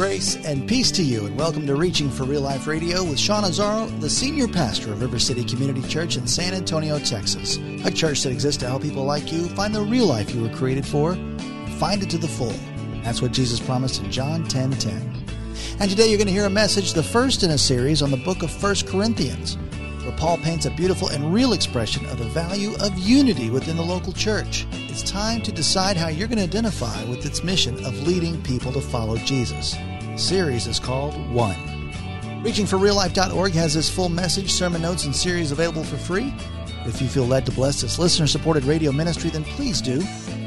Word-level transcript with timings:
Grace 0.00 0.36
and 0.46 0.66
peace 0.66 0.90
to 0.92 1.02
you, 1.02 1.26
and 1.26 1.38
welcome 1.38 1.66
to 1.66 1.76
Reaching 1.76 2.08
for 2.08 2.24
Real 2.24 2.40
Life 2.40 2.66
Radio 2.66 3.04
with 3.04 3.18
Sean 3.18 3.44
Azzaro, 3.44 4.00
the 4.00 4.08
senior 4.08 4.48
pastor 4.48 4.94
of 4.94 5.02
River 5.02 5.18
City 5.18 5.44
Community 5.44 5.86
Church 5.86 6.16
in 6.16 6.26
San 6.26 6.54
Antonio, 6.54 6.98
Texas. 6.98 7.58
A 7.84 7.90
church 7.90 8.22
that 8.22 8.32
exists 8.32 8.58
to 8.62 8.66
help 8.66 8.80
people 8.80 9.04
like 9.04 9.30
you 9.30 9.46
find 9.50 9.74
the 9.74 9.82
real 9.82 10.06
life 10.06 10.34
you 10.34 10.40
were 10.40 10.56
created 10.56 10.86
for 10.86 11.12
and 11.12 11.74
find 11.74 12.02
it 12.02 12.08
to 12.08 12.16
the 12.16 12.26
full. 12.26 12.54
That's 13.04 13.20
what 13.20 13.32
Jesus 13.32 13.60
promised 13.60 14.02
in 14.02 14.10
John 14.10 14.44
10 14.44 14.70
10. 14.70 15.24
And 15.80 15.90
today 15.90 16.08
you're 16.08 16.16
going 16.16 16.28
to 16.28 16.32
hear 16.32 16.46
a 16.46 16.50
message, 16.50 16.94
the 16.94 17.02
first 17.02 17.42
in 17.42 17.50
a 17.50 17.58
series 17.58 18.00
on 18.00 18.10
the 18.10 18.16
book 18.16 18.42
of 18.42 18.62
1 18.62 18.76
Corinthians, 18.86 19.58
where 20.02 20.16
Paul 20.16 20.38
paints 20.38 20.64
a 20.64 20.70
beautiful 20.70 21.08
and 21.08 21.34
real 21.34 21.52
expression 21.52 22.06
of 22.06 22.16
the 22.16 22.24
value 22.24 22.72
of 22.80 22.98
unity 22.98 23.50
within 23.50 23.76
the 23.76 23.82
local 23.82 24.14
church. 24.14 24.66
It's 24.72 25.02
time 25.02 25.42
to 25.42 25.52
decide 25.52 25.98
how 25.98 26.08
you're 26.08 26.26
going 26.26 26.38
to 26.38 26.44
identify 26.44 27.04
with 27.04 27.26
its 27.26 27.44
mission 27.44 27.74
of 27.84 28.06
leading 28.06 28.42
people 28.42 28.72
to 28.72 28.80
follow 28.80 29.18
Jesus. 29.18 29.76
Series 30.20 30.66
is 30.66 30.78
called 30.78 31.14
One. 31.30 31.56
ReachingForRealLife.org 32.44 33.52
has 33.54 33.72
this 33.72 33.88
full 33.88 34.10
message, 34.10 34.52
sermon 34.52 34.82
notes, 34.82 35.06
and 35.06 35.16
series 35.16 35.50
available 35.50 35.82
for 35.82 35.96
free. 35.96 36.34
If 36.84 37.00
you 37.00 37.08
feel 37.08 37.24
led 37.24 37.46
to 37.46 37.52
bless 37.52 37.80
this 37.80 37.98
listener 37.98 38.26
supported 38.26 38.64
radio 38.64 38.92
ministry, 38.92 39.30
then 39.30 39.44
please 39.44 39.80
do. 39.80 39.98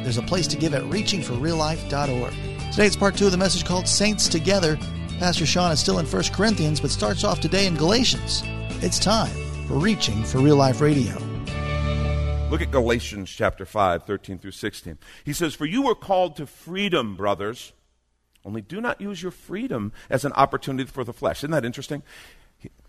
There's 0.03 0.19
a 0.19 0.21
place 0.21 0.45
to 0.47 0.57
give 0.57 0.75
at 0.75 0.83
reachingforreallife.org. 0.83 2.33
Today 2.71 2.85
it's 2.85 2.95
part 2.95 3.17
two 3.17 3.25
of 3.25 3.31
the 3.31 3.38
message 3.38 3.65
called 3.65 3.88
Saints 3.88 4.27
Together. 4.27 4.77
Pastor 5.17 5.45
Sean 5.45 5.71
is 5.71 5.80
still 5.80 5.97
in 5.97 6.05
1 6.05 6.23
Corinthians, 6.33 6.80
but 6.80 6.91
starts 6.91 7.23
off 7.23 7.39
today 7.39 7.65
in 7.65 7.75
Galatians. 7.75 8.43
It's 8.83 8.99
time 8.99 9.33
for 9.67 9.73
Reaching 9.73 10.23
for 10.23 10.37
Real 10.37 10.55
Life 10.55 10.81
Radio. 10.81 11.17
Look 12.49 12.61
at 12.61 12.69
Galatians 12.69 13.31
chapter 13.31 13.65
5, 13.65 14.03
13 14.03 14.37
through 14.37 14.52
16. 14.52 14.99
He 15.23 15.33
says, 15.33 15.55
For 15.55 15.65
you 15.65 15.81
were 15.81 15.95
called 15.95 16.35
to 16.35 16.45
freedom, 16.45 17.15
brothers. 17.15 17.73
Only 18.45 18.61
do 18.61 18.81
not 18.81 18.99
use 18.99 19.22
your 19.22 19.31
freedom 19.31 19.94
as 20.09 20.25
an 20.25 20.33
opportunity 20.33 20.89
for 20.89 21.03
the 21.03 21.13
flesh. 21.13 21.39
Isn't 21.39 21.52
that 21.52 21.66
interesting? 21.66 22.03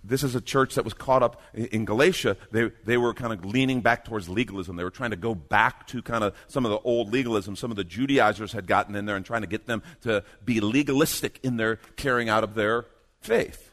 This 0.02 0.22
is 0.22 0.34
a 0.34 0.40
church 0.40 0.74
that 0.74 0.84
was 0.84 0.94
caught 0.94 1.22
up 1.22 1.40
in 1.54 1.84
Galatia. 1.84 2.36
They, 2.52 2.70
they 2.84 2.96
were 2.96 3.14
kind 3.14 3.32
of 3.32 3.44
leaning 3.44 3.80
back 3.80 4.04
towards 4.04 4.28
legalism. 4.28 4.76
They 4.76 4.84
were 4.84 4.90
trying 4.90 5.10
to 5.10 5.16
go 5.16 5.34
back 5.34 5.86
to 5.88 6.02
kind 6.02 6.22
of 6.22 6.34
some 6.46 6.64
of 6.64 6.70
the 6.70 6.78
old 6.80 7.12
legalism. 7.12 7.56
Some 7.56 7.70
of 7.70 7.76
the 7.76 7.84
Judaizers 7.84 8.52
had 8.52 8.66
gotten 8.66 8.94
in 8.94 9.06
there 9.06 9.16
and 9.16 9.24
trying 9.24 9.40
to 9.40 9.48
get 9.48 9.66
them 9.66 9.82
to 10.02 10.22
be 10.44 10.60
legalistic 10.60 11.40
in 11.42 11.56
their 11.56 11.76
carrying 11.96 12.28
out 12.28 12.44
of 12.44 12.54
their 12.54 12.86
faith. 13.20 13.72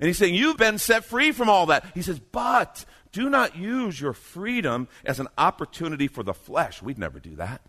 And 0.00 0.06
he's 0.06 0.18
saying, 0.18 0.34
You've 0.34 0.56
been 0.56 0.78
set 0.78 1.04
free 1.04 1.32
from 1.32 1.48
all 1.48 1.66
that. 1.66 1.84
He 1.94 2.02
says, 2.02 2.18
But 2.18 2.84
do 3.12 3.28
not 3.28 3.56
use 3.56 4.00
your 4.00 4.12
freedom 4.12 4.88
as 5.04 5.20
an 5.20 5.28
opportunity 5.38 6.08
for 6.08 6.22
the 6.22 6.34
flesh. 6.34 6.82
We'd 6.82 6.98
never 6.98 7.20
do 7.20 7.36
that. 7.36 7.60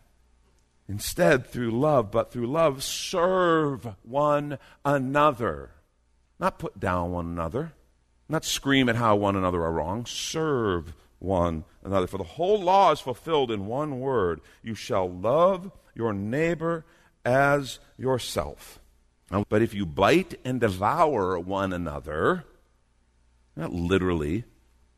Instead, 0.88 1.47
through 1.47 1.72
love, 1.72 2.11
but 2.11 2.31
through 2.31 2.47
love, 2.47 2.83
serve 2.83 3.96
one 4.03 4.59
another. 4.84 5.72
Not 6.40 6.59
put 6.59 6.79
down 6.79 7.12
one 7.12 7.25
another, 7.25 7.73
not 8.29 8.46
scream 8.46 8.90
at 8.90 8.96
how 8.96 9.16
one 9.16 9.35
another 9.35 9.63
are 9.63 9.72
wrong. 9.72 10.06
Serve 10.06 10.94
one 11.19 11.63
another. 11.84 12.07
For 12.07 12.18
the 12.18 12.23
whole 12.23 12.62
law 12.62 12.91
is 12.91 13.00
fulfilled 13.00 13.51
in 13.51 13.66
one 13.66 14.00
word 14.00 14.41
you 14.63 14.75
shall 14.75 15.09
love 15.09 15.72
your 15.96 16.13
neighbor 16.13 16.85
as 17.23 17.79
yourself. 17.97 18.79
But 19.50 19.62
if 19.62 19.73
you 19.73 19.85
bite 19.85 20.40
and 20.46 20.59
devour 20.62 21.40
one 21.40 21.73
another, 21.73 22.46
not 23.56 23.73
literally 23.73 24.44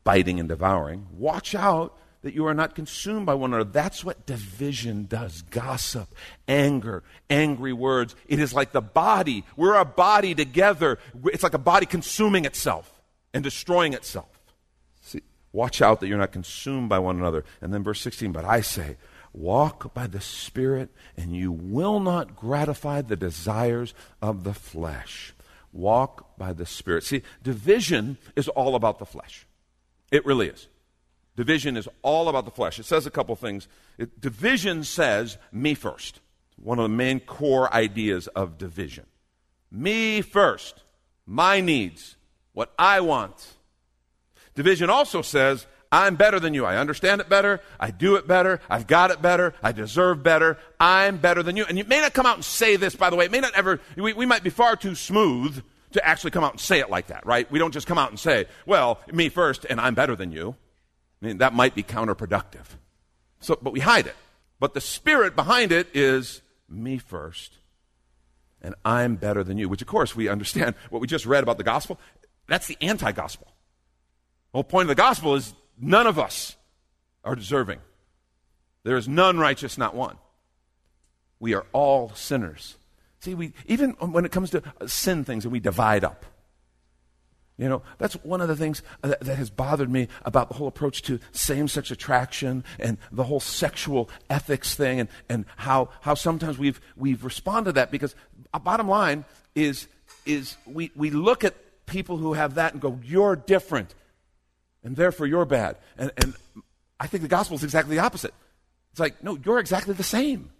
biting 0.04 0.38
and 0.38 0.48
devouring, 0.48 1.06
watch 1.12 1.54
out 1.54 1.96
that 2.22 2.34
you 2.34 2.46
are 2.46 2.54
not 2.54 2.74
consumed 2.74 3.26
by 3.26 3.34
one 3.34 3.52
another. 3.52 3.70
That's 3.70 4.04
what 4.04 4.26
division 4.26 5.06
does 5.06 5.42
gossip, 5.42 6.08
anger, 6.46 7.02
angry 7.30 7.72
words. 7.72 8.16
It 8.26 8.40
is 8.40 8.52
like 8.52 8.72
the 8.72 8.80
body. 8.80 9.44
We're 9.56 9.76
a 9.76 9.84
body 9.84 10.34
together. 10.34 10.98
It's 11.26 11.42
like 11.42 11.54
a 11.54 11.58
body 11.58 11.86
consuming 11.86 12.44
itself 12.44 12.92
and 13.32 13.44
destroying 13.44 13.92
itself. 13.92 14.40
See, 15.02 15.22
watch 15.52 15.80
out 15.80 16.00
that 16.00 16.08
you're 16.08 16.18
not 16.18 16.32
consumed 16.32 16.88
by 16.88 16.98
one 16.98 17.18
another. 17.18 17.44
And 17.60 17.72
then 17.72 17.84
verse 17.84 18.00
16, 18.00 18.32
but 18.32 18.44
I 18.44 18.62
say, 18.62 18.96
walk 19.32 19.94
by 19.94 20.06
the 20.08 20.20
Spirit, 20.20 20.90
and 21.16 21.36
you 21.36 21.52
will 21.52 22.00
not 22.00 22.34
gratify 22.34 23.02
the 23.02 23.16
desires 23.16 23.94
of 24.20 24.42
the 24.42 24.54
flesh. 24.54 25.34
Walk 25.72 26.36
by 26.36 26.52
the 26.52 26.66
Spirit. 26.66 27.04
See, 27.04 27.22
division 27.42 28.18
is 28.34 28.48
all 28.48 28.74
about 28.74 28.98
the 28.98 29.06
flesh. 29.06 29.46
It 30.10 30.26
really 30.26 30.48
is. 30.48 30.66
Division 31.38 31.76
is 31.76 31.88
all 32.02 32.28
about 32.28 32.46
the 32.46 32.50
flesh. 32.50 32.80
It 32.80 32.84
says 32.84 33.06
a 33.06 33.12
couple 33.12 33.36
things. 33.36 33.68
It, 33.96 34.20
division 34.20 34.82
says, 34.82 35.38
me 35.52 35.74
first. 35.74 36.18
One 36.56 36.80
of 36.80 36.82
the 36.82 36.88
main 36.88 37.20
core 37.20 37.72
ideas 37.72 38.26
of 38.26 38.58
division. 38.58 39.06
Me 39.70 40.20
first. 40.20 40.82
My 41.26 41.60
needs. 41.60 42.16
What 42.54 42.74
I 42.76 43.02
want. 43.02 43.54
Division 44.56 44.90
also 44.90 45.22
says, 45.22 45.68
I'm 45.92 46.16
better 46.16 46.40
than 46.40 46.54
you. 46.54 46.64
I 46.64 46.76
understand 46.76 47.20
it 47.20 47.28
better. 47.28 47.60
I 47.78 47.92
do 47.92 48.16
it 48.16 48.26
better. 48.26 48.60
I've 48.68 48.88
got 48.88 49.12
it 49.12 49.22
better. 49.22 49.54
I 49.62 49.70
deserve 49.70 50.24
better. 50.24 50.58
I'm 50.80 51.18
better 51.18 51.44
than 51.44 51.56
you. 51.56 51.64
And 51.68 51.78
you 51.78 51.84
may 51.84 52.00
not 52.00 52.14
come 52.14 52.26
out 52.26 52.34
and 52.34 52.44
say 52.44 52.74
this, 52.74 52.96
by 52.96 53.10
the 53.10 53.16
way. 53.16 53.26
It 53.26 53.30
may 53.30 53.38
not 53.38 53.54
ever, 53.54 53.78
we, 53.96 54.12
we 54.12 54.26
might 54.26 54.42
be 54.42 54.50
far 54.50 54.74
too 54.74 54.96
smooth 54.96 55.62
to 55.92 56.04
actually 56.04 56.32
come 56.32 56.42
out 56.42 56.54
and 56.54 56.60
say 56.60 56.80
it 56.80 56.90
like 56.90 57.06
that, 57.06 57.24
right? 57.24 57.48
We 57.48 57.60
don't 57.60 57.70
just 57.70 57.86
come 57.86 57.96
out 57.96 58.10
and 58.10 58.18
say, 58.18 58.46
well, 58.66 58.98
me 59.12 59.28
first 59.28 59.66
and 59.70 59.80
I'm 59.80 59.94
better 59.94 60.16
than 60.16 60.32
you. 60.32 60.56
I 61.20 61.26
mean, 61.26 61.38
that 61.38 61.52
might 61.52 61.74
be 61.74 61.82
counterproductive. 61.82 62.64
So, 63.40 63.58
but 63.60 63.72
we 63.72 63.80
hide 63.80 64.06
it. 64.06 64.16
But 64.60 64.74
the 64.74 64.80
spirit 64.80 65.36
behind 65.36 65.72
it 65.72 65.88
is 65.94 66.42
me 66.68 66.98
first, 66.98 67.58
and 68.60 68.74
I'm 68.84 69.16
better 69.16 69.44
than 69.44 69.56
you, 69.58 69.68
which, 69.68 69.82
of 69.82 69.88
course, 69.88 70.16
we 70.16 70.28
understand 70.28 70.74
what 70.90 71.00
we 71.00 71.06
just 71.06 71.26
read 71.26 71.42
about 71.42 71.58
the 71.58 71.64
gospel. 71.64 71.98
That's 72.48 72.66
the 72.66 72.76
anti 72.80 73.12
gospel. 73.12 73.46
The 74.52 74.58
whole 74.58 74.64
point 74.64 74.84
of 74.84 74.88
the 74.88 74.94
gospel 74.94 75.34
is 75.34 75.54
none 75.78 76.06
of 76.06 76.18
us 76.18 76.56
are 77.24 77.36
deserving. 77.36 77.80
There 78.84 78.96
is 78.96 79.06
none 79.06 79.38
righteous, 79.38 79.76
not 79.76 79.94
one. 79.94 80.16
We 81.40 81.54
are 81.54 81.66
all 81.72 82.10
sinners. 82.14 82.76
See, 83.20 83.34
we, 83.34 83.52
even 83.66 83.90
when 83.92 84.24
it 84.24 84.32
comes 84.32 84.50
to 84.50 84.62
sin 84.86 85.24
things, 85.24 85.44
and 85.44 85.52
we 85.52 85.60
divide 85.60 86.04
up. 86.04 86.24
You 87.58 87.68
know, 87.68 87.82
that's 87.98 88.14
one 88.14 88.40
of 88.40 88.46
the 88.46 88.54
things 88.54 88.82
that, 89.02 89.20
that, 89.20 89.36
has 89.36 89.50
bothered 89.50 89.90
me 89.90 90.06
about 90.24 90.48
the 90.48 90.54
whole 90.54 90.68
approach 90.68 91.02
to 91.02 91.18
same 91.32 91.66
sex 91.66 91.90
attraction 91.90 92.62
and 92.78 92.98
the 93.10 93.24
whole 93.24 93.40
sexual 93.40 94.08
ethics 94.30 94.76
thing 94.76 95.00
and, 95.00 95.08
and 95.28 95.44
how, 95.56 95.88
how 96.00 96.14
sometimes 96.14 96.56
we've, 96.56 96.80
we've 96.96 97.24
responded 97.24 97.70
to 97.70 97.72
that 97.72 97.90
because 97.90 98.14
a 98.54 98.60
bottom 98.60 98.88
line 98.88 99.24
is, 99.56 99.88
is 100.24 100.56
we, 100.66 100.92
we 100.94 101.10
look 101.10 101.42
at 101.42 101.56
people 101.86 102.16
who 102.16 102.34
have 102.34 102.54
that 102.54 102.74
and 102.74 102.80
go, 102.80 103.00
You're 103.02 103.34
different, 103.34 103.92
and 104.84 104.94
therefore 104.94 105.26
you're 105.26 105.44
bad. 105.44 105.78
And, 105.96 106.12
and 106.22 106.34
I 107.00 107.08
think 107.08 107.22
the 107.22 107.28
gospel 107.28 107.56
is 107.56 107.64
exactly 107.64 107.96
the 107.96 108.02
opposite. 108.02 108.34
It's 108.92 109.00
like, 109.00 109.24
No, 109.24 109.36
you're 109.44 109.58
exactly 109.58 109.94
the 109.94 110.04
same. 110.04 110.50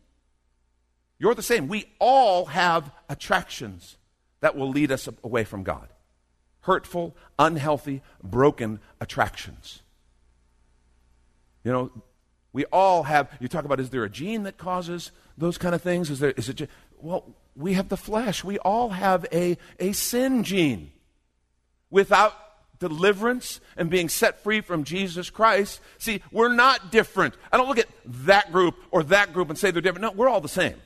You're 1.20 1.36
the 1.36 1.42
same. 1.44 1.68
We 1.68 1.84
all 2.00 2.46
have 2.46 2.90
attractions 3.08 3.96
that 4.40 4.56
will 4.56 4.70
lead 4.70 4.90
us 4.90 5.08
away 5.22 5.44
from 5.44 5.62
God 5.62 5.88
hurtful, 6.68 7.16
unhealthy, 7.38 8.02
broken 8.22 8.78
attractions. 9.00 9.80
You 11.64 11.72
know, 11.72 11.90
we 12.52 12.66
all 12.66 13.04
have, 13.04 13.30
you 13.40 13.48
talk 13.48 13.64
about 13.64 13.80
is 13.80 13.88
there 13.88 14.04
a 14.04 14.10
gene 14.10 14.42
that 14.42 14.58
causes 14.58 15.10
those 15.38 15.56
kind 15.56 15.74
of 15.74 15.80
things? 15.80 16.10
Is 16.10 16.20
there, 16.20 16.32
is 16.32 16.50
it, 16.50 16.68
well, 17.00 17.24
we 17.56 17.72
have 17.72 17.88
the 17.88 17.96
flesh. 17.96 18.44
We 18.44 18.58
all 18.58 18.90
have 18.90 19.24
a, 19.32 19.56
a 19.80 19.92
sin 19.92 20.44
gene. 20.44 20.92
Without 21.90 22.34
deliverance 22.78 23.60
and 23.74 23.88
being 23.88 24.10
set 24.10 24.42
free 24.42 24.60
from 24.60 24.84
Jesus 24.84 25.30
Christ, 25.30 25.80
see, 25.96 26.22
we're 26.30 26.52
not 26.52 26.92
different. 26.92 27.32
I 27.50 27.56
don't 27.56 27.66
look 27.66 27.78
at 27.78 27.88
that 28.04 28.52
group 28.52 28.74
or 28.90 29.02
that 29.04 29.32
group 29.32 29.48
and 29.48 29.58
say 29.58 29.70
they're 29.70 29.80
different. 29.80 30.02
No, 30.02 30.10
we're 30.10 30.28
all 30.28 30.42
the 30.42 30.50
same. 30.50 30.76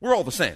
We're 0.00 0.14
all 0.14 0.22
the 0.22 0.30
same. 0.30 0.54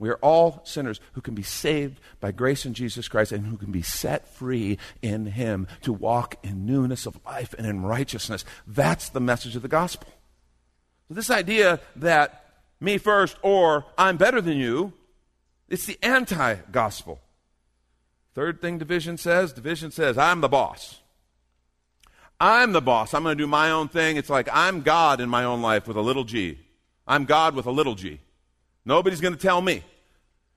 We 0.00 0.08
are 0.08 0.18
all 0.22 0.62
sinners 0.64 0.98
who 1.12 1.20
can 1.20 1.34
be 1.34 1.42
saved 1.42 2.00
by 2.20 2.32
grace 2.32 2.64
in 2.64 2.72
Jesus 2.72 3.06
Christ 3.06 3.32
and 3.32 3.46
who 3.46 3.58
can 3.58 3.70
be 3.70 3.82
set 3.82 4.26
free 4.26 4.78
in 5.02 5.26
Him 5.26 5.68
to 5.82 5.92
walk 5.92 6.36
in 6.42 6.64
newness 6.64 7.04
of 7.04 7.20
life 7.26 7.54
and 7.58 7.66
in 7.66 7.82
righteousness. 7.82 8.46
That's 8.66 9.10
the 9.10 9.20
message 9.20 9.56
of 9.56 9.62
the 9.62 9.68
gospel. 9.68 10.08
So, 11.06 11.14
this 11.14 11.30
idea 11.30 11.80
that 11.96 12.46
me 12.80 12.96
first 12.96 13.36
or 13.42 13.84
I'm 13.98 14.16
better 14.16 14.40
than 14.40 14.56
you, 14.56 14.94
it's 15.68 15.84
the 15.84 15.98
anti 16.02 16.54
gospel. 16.72 17.20
Third 18.34 18.62
thing 18.62 18.78
division 18.78 19.18
says 19.18 19.52
division 19.52 19.90
says, 19.90 20.16
I'm 20.16 20.40
the 20.40 20.48
boss. 20.48 21.00
I'm 22.40 22.72
the 22.72 22.80
boss. 22.80 23.12
I'm 23.12 23.22
going 23.22 23.36
to 23.36 23.44
do 23.44 23.46
my 23.46 23.70
own 23.70 23.88
thing. 23.88 24.16
It's 24.16 24.30
like 24.30 24.48
I'm 24.50 24.80
God 24.80 25.20
in 25.20 25.28
my 25.28 25.44
own 25.44 25.60
life 25.60 25.86
with 25.86 25.98
a 25.98 26.00
little 26.00 26.24
g. 26.24 26.58
I'm 27.06 27.26
God 27.26 27.54
with 27.54 27.66
a 27.66 27.70
little 27.70 27.94
g. 27.94 28.20
Nobody's 28.84 29.20
going 29.20 29.34
to 29.34 29.40
tell 29.40 29.60
me. 29.60 29.82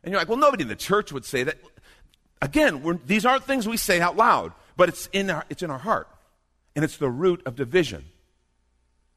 And 0.03 0.11
you're 0.11 0.19
like, 0.19 0.27
well, 0.27 0.37
nobody 0.37 0.63
in 0.63 0.69
the 0.69 0.75
church 0.75 1.11
would 1.11 1.25
say 1.25 1.43
that. 1.43 1.57
Again, 2.41 2.99
these 3.05 3.25
aren't 3.25 3.45
things 3.45 3.67
we 3.67 3.77
say 3.77 4.01
out 4.01 4.17
loud, 4.17 4.51
but 4.75 4.89
it's 4.89 5.07
in, 5.13 5.29
our, 5.29 5.45
it's 5.49 5.63
in 5.63 5.69
our 5.69 5.77
heart. 5.77 6.09
And 6.75 6.83
it's 6.83 6.97
the 6.97 7.09
root 7.09 7.41
of 7.45 7.55
division. 7.55 8.05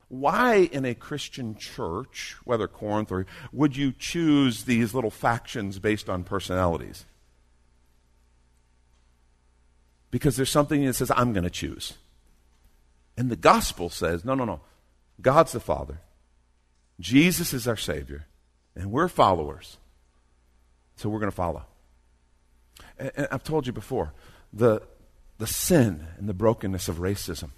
Why 0.08 0.69
in 0.70 0.85
a 0.85 0.94
Christian 0.94 1.56
church, 1.56 2.37
whether 2.44 2.69
Corinth 2.69 3.11
or, 3.11 3.26
would 3.53 3.76
you 3.76 3.93
choose 3.93 4.64
these 4.64 4.94
little 4.94 5.11
factions 5.11 5.81
based 5.81 6.08
on 6.08 6.23
personalities? 6.23 7.05
Because 10.12 10.37
there's 10.37 10.50
something 10.50 10.85
that 10.85 10.94
says, 10.94 11.11
I'm 11.17 11.32
going 11.32 11.44
to 11.44 11.50
choose. 11.50 11.94
And 13.17 13.31
the 13.31 13.37
gospel 13.37 13.91
says, 13.91 14.25
no, 14.25 14.35
no, 14.35 14.44
no. 14.44 14.61
God's 15.20 15.53
the 15.53 15.61
Father. 15.61 16.00
Jesus 17.00 17.53
is 17.53 17.67
our 17.67 17.76
Savior. 17.76 18.26
And 18.76 18.93
we're 18.93 19.08
followers. 19.08 19.78
So 20.96 21.08
we're 21.08 21.19
going 21.19 21.32
to 21.32 21.37
follow. 21.37 21.64
And, 22.99 23.11
and 23.17 23.28
I've 23.32 23.43
told 23.43 23.67
you 23.67 23.73
before 23.73 24.12
the, 24.52 24.82
the 25.38 25.46
sin 25.46 26.06
and 26.19 26.28
the 26.28 26.34
brokenness 26.34 26.88
of 26.88 26.99
racism 26.99 27.50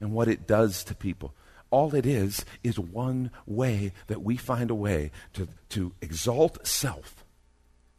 and 0.00 0.12
what 0.12 0.28
it 0.28 0.46
does 0.46 0.82
to 0.84 0.94
people. 0.94 1.34
All 1.70 1.94
it 1.94 2.06
is 2.06 2.44
is 2.64 2.78
one 2.78 3.30
way 3.46 3.92
that 4.06 4.22
we 4.22 4.36
find 4.36 4.70
a 4.70 4.74
way 4.74 5.10
to, 5.34 5.48
to 5.70 5.92
exalt 6.00 6.66
self 6.66 7.24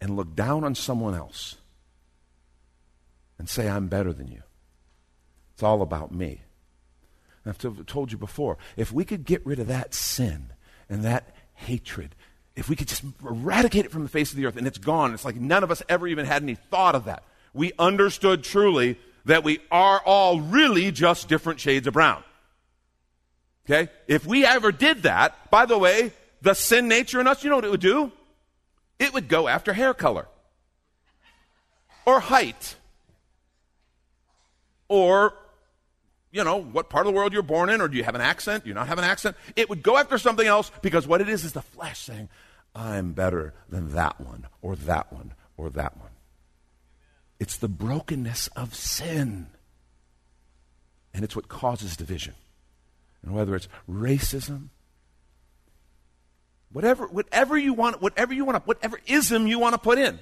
and 0.02 0.16
look 0.16 0.36
down 0.36 0.64
on 0.64 0.74
someone 0.74 1.14
else 1.14 1.58
and 3.38 3.48
say, 3.48 3.70
I'm 3.70 3.88
better 3.88 4.12
than 4.12 4.28
you. 4.28 4.42
It's 5.54 5.64
all 5.64 5.82
about 5.82 6.12
me. 6.12 6.42
I've 7.46 7.58
told 7.86 8.12
you 8.12 8.18
before, 8.18 8.58
if 8.76 8.92
we 8.92 9.06
could 9.06 9.24
get 9.26 9.46
rid 9.46 9.60
of 9.60 9.68
that 9.68 9.94
sin 9.94 10.52
and 10.90 11.04
that 11.04 11.34
hatred, 11.60 12.16
if 12.56 12.70
we 12.70 12.76
could 12.76 12.88
just 12.88 13.04
eradicate 13.24 13.86
it 13.86 13.92
from 13.92 14.04
the 14.04 14.10
face 14.10 14.32
of 14.32 14.38
the 14.38 14.46
earth 14.46 14.58
and 14.58 14.68
it's 14.68 14.78
gone, 14.78 15.14
it's 15.14 15.26
like 15.26 15.36
none 15.36 15.64
of 15.64 15.72
us 15.72 15.82
ever 15.88 16.08
even 16.08 16.26
had 16.26 16.44
any 16.44 16.56
thought 16.56 16.96
of 16.96 17.06
that. 17.06 17.24
We 17.54 17.72
understood 17.80 18.44
truly 18.44 18.98
that 19.26 19.44
we 19.44 19.60
are 19.72 20.02
all 20.06 20.42
really 20.42 20.92
just 20.92 21.28
different 21.28 21.60
shades 21.60 21.88
of 21.88 21.94
brown. 21.94 22.24
Okay? 23.66 23.92
If 24.08 24.26
we 24.26 24.46
ever 24.46 24.72
did 24.72 25.04
that, 25.04 25.50
by 25.52 25.66
the 25.66 25.78
way, 25.78 26.12
the 26.42 26.54
sin 26.54 26.88
nature 26.88 27.20
in 27.20 27.28
us, 27.28 27.44
you 27.44 27.50
know 27.50 27.58
what 27.58 27.66
it 27.66 27.72
would 27.72 27.80
do? 27.80 28.12
It 28.98 29.14
would 29.14 29.28
go 29.28 29.48
after 29.48 29.74
hair 29.74 29.94
color 29.94 30.28
or 32.06 32.20
height 32.20 32.76
or 34.88 35.34
you 36.32 36.44
know, 36.44 36.58
what 36.58 36.90
part 36.90 37.08
of 37.08 37.14
the 37.14 37.18
world 37.18 37.34
you're 37.34 37.42
born 37.42 37.70
in, 37.70 37.82
or 37.82 37.88
do 37.88 37.98
you 37.98 38.04
have 38.04 38.16
an 38.16 38.22
accent? 38.22 38.64
Do 38.64 38.70
you 38.70 38.76
not 38.76 38.88
have 38.88 39.00
an 39.00 39.04
accent? 39.04 39.36
It 39.56 39.70
would 39.70 39.82
go 39.82 39.98
after 39.98 40.18
something 40.18 40.46
else 40.46 40.72
because 40.82 41.08
what 41.08 41.22
it 41.22 41.30
is 41.30 41.44
is 41.44 41.54
the 41.54 41.62
flesh 41.62 42.00
saying, 42.00 42.30
I'm 42.76 43.14
better 43.14 43.54
than 43.68 43.94
that 43.94 44.22
one, 44.22 44.48
or 44.62 44.76
that 44.76 45.12
one, 45.12 45.34
or 45.58 45.70
that 45.72 45.98
one. 45.98 46.12
It's 47.40 47.58
the 47.58 47.68
brokenness 47.68 48.48
of 48.50 48.76
sin. 48.76 49.48
And 51.14 51.24
it's 51.24 51.36
what 51.36 51.48
causes 51.48 51.98
division. 51.98 52.36
And 53.24 53.34
whether 53.34 53.56
it's 53.56 53.68
racism, 53.90 54.70
whatever, 56.72 57.08
whatever 57.08 57.58
you 57.58 57.74
want, 57.74 58.02
whatever 58.02 58.34
you 58.34 58.46
want 58.46 58.58
to, 58.58 58.64
whatever 58.64 59.00
ism 59.08 59.48
you 59.48 59.58
want 59.58 59.74
to 59.74 59.80
put 59.80 59.98
in. 59.98 60.20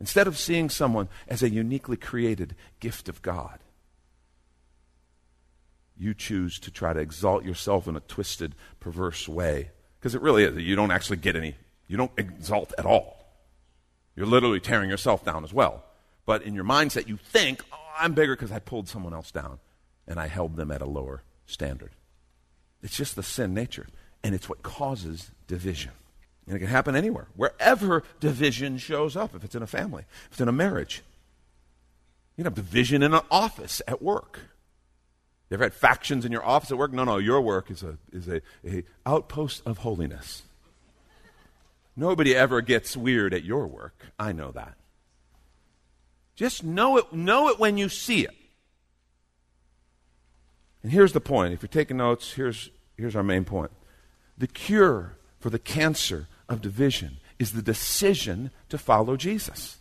Instead 0.00 0.28
of 0.28 0.38
seeing 0.38 0.70
someone 0.70 1.08
as 1.26 1.42
a 1.42 1.50
uniquely 1.50 1.96
created 1.96 2.54
gift 2.78 3.08
of 3.08 3.20
God, 3.20 3.58
you 5.98 6.14
choose 6.14 6.58
to 6.60 6.70
try 6.70 6.92
to 6.92 7.00
exalt 7.00 7.44
yourself 7.44 7.86
in 7.86 7.96
a 7.96 8.00
twisted, 8.00 8.54
perverse 8.80 9.28
way. 9.28 9.70
Because 9.98 10.14
it 10.14 10.22
really 10.22 10.44
is. 10.44 10.56
You 10.56 10.76
don't 10.76 10.90
actually 10.90 11.16
get 11.16 11.36
any, 11.36 11.56
you 11.88 11.96
don't 11.96 12.12
exalt 12.16 12.72
at 12.78 12.86
all. 12.86 13.16
You're 14.14 14.26
literally 14.26 14.60
tearing 14.60 14.90
yourself 14.90 15.24
down 15.24 15.44
as 15.44 15.52
well. 15.52 15.84
But 16.26 16.42
in 16.42 16.54
your 16.54 16.64
mindset, 16.64 17.08
you 17.08 17.16
think, 17.16 17.64
oh, 17.72 17.76
I'm 17.98 18.14
bigger 18.14 18.36
because 18.36 18.52
I 18.52 18.58
pulled 18.58 18.88
someone 18.88 19.14
else 19.14 19.30
down 19.30 19.58
and 20.06 20.20
I 20.20 20.26
held 20.26 20.56
them 20.56 20.70
at 20.70 20.82
a 20.82 20.86
lower 20.86 21.22
standard. 21.46 21.90
It's 22.82 22.96
just 22.96 23.16
the 23.16 23.22
sin 23.22 23.54
nature. 23.54 23.86
And 24.22 24.34
it's 24.34 24.48
what 24.48 24.62
causes 24.62 25.30
division. 25.46 25.92
And 26.46 26.56
it 26.56 26.60
can 26.60 26.68
happen 26.68 26.96
anywhere, 26.96 27.28
wherever 27.36 28.02
division 28.20 28.78
shows 28.78 29.16
up, 29.16 29.34
if 29.34 29.44
it's 29.44 29.54
in 29.54 29.62
a 29.62 29.66
family, 29.66 30.04
if 30.26 30.32
it's 30.32 30.40
in 30.40 30.48
a 30.48 30.52
marriage. 30.52 31.02
You 32.36 32.44
can 32.44 32.52
have 32.52 32.54
division 32.54 33.02
in 33.02 33.12
an 33.12 33.20
office 33.30 33.82
at 33.86 34.00
work. 34.00 34.40
You 35.50 35.54
ever 35.54 35.64
had 35.64 35.74
factions 35.74 36.24
in 36.24 36.32
your 36.32 36.44
office 36.44 36.70
at 36.70 36.78
work? 36.78 36.92
No, 36.92 37.04
no, 37.04 37.16
your 37.16 37.40
work 37.40 37.70
is 37.70 37.82
a, 37.82 37.96
is 38.12 38.28
a, 38.28 38.42
a 38.66 38.84
outpost 39.06 39.62
of 39.64 39.78
holiness. 39.78 40.42
Nobody 41.96 42.34
ever 42.34 42.60
gets 42.60 42.96
weird 42.96 43.32
at 43.32 43.44
your 43.44 43.66
work. 43.66 44.04
I 44.18 44.32
know 44.32 44.50
that. 44.52 44.74
Just 46.36 46.62
know 46.62 46.98
it, 46.98 47.12
know 47.12 47.48
it 47.48 47.58
when 47.58 47.78
you 47.78 47.88
see 47.88 48.24
it. 48.24 48.34
And 50.82 50.92
here's 50.92 51.12
the 51.12 51.20
point. 51.20 51.54
If 51.54 51.62
you're 51.62 51.68
taking 51.68 51.96
notes, 51.96 52.34
here's, 52.34 52.70
here's 52.96 53.16
our 53.16 53.24
main 53.24 53.44
point. 53.44 53.72
The 54.36 54.46
cure 54.46 55.16
for 55.40 55.50
the 55.50 55.58
cancer 55.58 56.28
of 56.48 56.60
division 56.60 57.16
is 57.38 57.52
the 57.52 57.62
decision 57.62 58.50
to 58.68 58.78
follow 58.78 59.16
Jesus. 59.16 59.78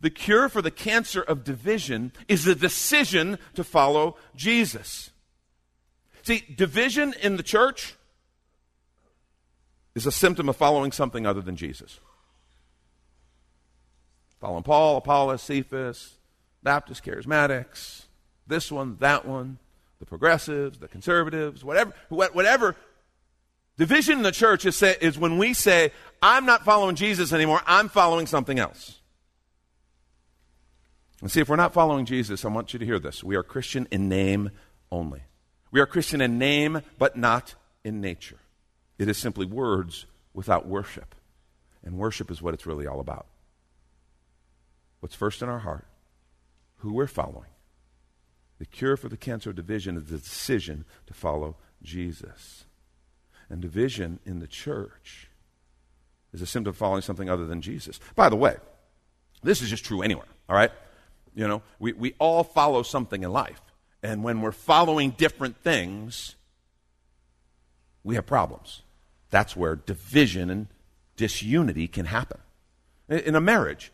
The 0.00 0.10
cure 0.10 0.48
for 0.48 0.62
the 0.62 0.70
cancer 0.70 1.20
of 1.20 1.44
division 1.44 2.12
is 2.26 2.44
the 2.44 2.54
decision 2.54 3.38
to 3.54 3.64
follow 3.64 4.16
Jesus. 4.34 5.10
See, 6.22 6.44
division 6.54 7.14
in 7.22 7.36
the 7.36 7.42
church 7.42 7.96
is 9.94 10.06
a 10.06 10.12
symptom 10.12 10.48
of 10.48 10.56
following 10.56 10.92
something 10.92 11.26
other 11.26 11.40
than 11.40 11.56
Jesus. 11.56 12.00
Following 14.40 14.62
Paul, 14.62 14.96
Apollos, 14.96 15.42
Cephas, 15.42 16.14
Baptist 16.62 17.04
charismatics, 17.04 18.04
this 18.46 18.72
one, 18.72 18.96
that 19.00 19.26
one, 19.26 19.58
the 19.98 20.06
progressives, 20.06 20.78
the 20.78 20.88
conservatives, 20.88 21.62
whatever, 21.62 21.92
whatever. 22.08 22.74
Division 23.76 24.18
in 24.18 24.22
the 24.22 24.32
church 24.32 24.64
is, 24.64 24.76
say, 24.76 24.96
is 25.00 25.18
when 25.18 25.38
we 25.38 25.52
say, 25.54 25.92
I'm 26.22 26.46
not 26.46 26.64
following 26.64 26.96
Jesus 26.96 27.32
anymore, 27.32 27.62
I'm 27.66 27.88
following 27.88 28.26
something 28.26 28.58
else. 28.58 28.99
And 31.20 31.30
see, 31.30 31.40
if 31.40 31.48
we're 31.48 31.56
not 31.56 31.74
following 31.74 32.06
Jesus, 32.06 32.44
I 32.44 32.48
want 32.48 32.72
you 32.72 32.78
to 32.78 32.86
hear 32.86 32.98
this. 32.98 33.22
We 33.22 33.36
are 33.36 33.42
Christian 33.42 33.86
in 33.90 34.08
name 34.08 34.50
only. 34.90 35.22
We 35.70 35.80
are 35.80 35.86
Christian 35.86 36.20
in 36.20 36.38
name, 36.38 36.82
but 36.98 37.16
not 37.16 37.54
in 37.84 38.00
nature. 38.00 38.38
It 38.98 39.08
is 39.08 39.18
simply 39.18 39.46
words 39.46 40.06
without 40.34 40.66
worship. 40.66 41.14
And 41.84 41.98
worship 41.98 42.30
is 42.30 42.42
what 42.42 42.54
it's 42.54 42.66
really 42.66 42.86
all 42.86 43.00
about. 43.00 43.26
What's 45.00 45.14
first 45.14 45.42
in 45.42 45.48
our 45.48 45.60
heart, 45.60 45.86
who 46.78 46.92
we're 46.92 47.06
following. 47.06 47.48
The 48.58 48.66
cure 48.66 48.96
for 48.96 49.08
the 49.08 49.16
cancer 49.16 49.50
of 49.50 49.56
division 49.56 49.96
is 49.96 50.04
the 50.04 50.18
decision 50.18 50.84
to 51.06 51.14
follow 51.14 51.56
Jesus. 51.82 52.64
And 53.48 53.62
division 53.62 54.20
in 54.26 54.38
the 54.38 54.46
church 54.46 55.28
is 56.32 56.42
a 56.42 56.46
symptom 56.46 56.70
of 56.70 56.76
following 56.76 57.02
something 57.02 57.30
other 57.30 57.46
than 57.46 57.62
Jesus. 57.62 57.98
By 58.14 58.28
the 58.28 58.36
way, 58.36 58.56
this 59.42 59.62
is 59.62 59.70
just 59.70 59.84
true 59.84 60.02
anywhere, 60.02 60.28
all 60.48 60.56
right? 60.56 60.70
You 61.34 61.46
know, 61.48 61.62
we, 61.78 61.92
we 61.92 62.14
all 62.18 62.44
follow 62.44 62.82
something 62.82 63.22
in 63.22 63.32
life. 63.32 63.60
And 64.02 64.24
when 64.24 64.40
we're 64.40 64.52
following 64.52 65.10
different 65.10 65.56
things, 65.58 66.34
we 68.02 68.14
have 68.14 68.26
problems. 68.26 68.82
That's 69.30 69.54
where 69.54 69.76
division 69.76 70.50
and 70.50 70.66
disunity 71.16 71.86
can 71.86 72.06
happen. 72.06 72.38
In 73.08 73.34
a 73.34 73.40
marriage, 73.40 73.92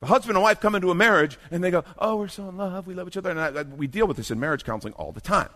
the 0.00 0.06
husband 0.06 0.36
and 0.36 0.42
wife 0.42 0.60
come 0.60 0.74
into 0.74 0.90
a 0.90 0.94
marriage 0.94 1.38
and 1.50 1.62
they 1.62 1.70
go, 1.70 1.84
Oh, 1.98 2.16
we're 2.16 2.28
so 2.28 2.48
in 2.48 2.56
love, 2.56 2.86
we 2.86 2.94
love 2.94 3.08
each 3.08 3.16
other. 3.16 3.30
And 3.30 3.40
I, 3.40 3.60
I, 3.60 3.62
we 3.62 3.86
deal 3.86 4.06
with 4.06 4.16
this 4.16 4.30
in 4.30 4.38
marriage 4.38 4.64
counseling 4.64 4.94
all 4.94 5.12
the 5.12 5.20
time. 5.20 5.50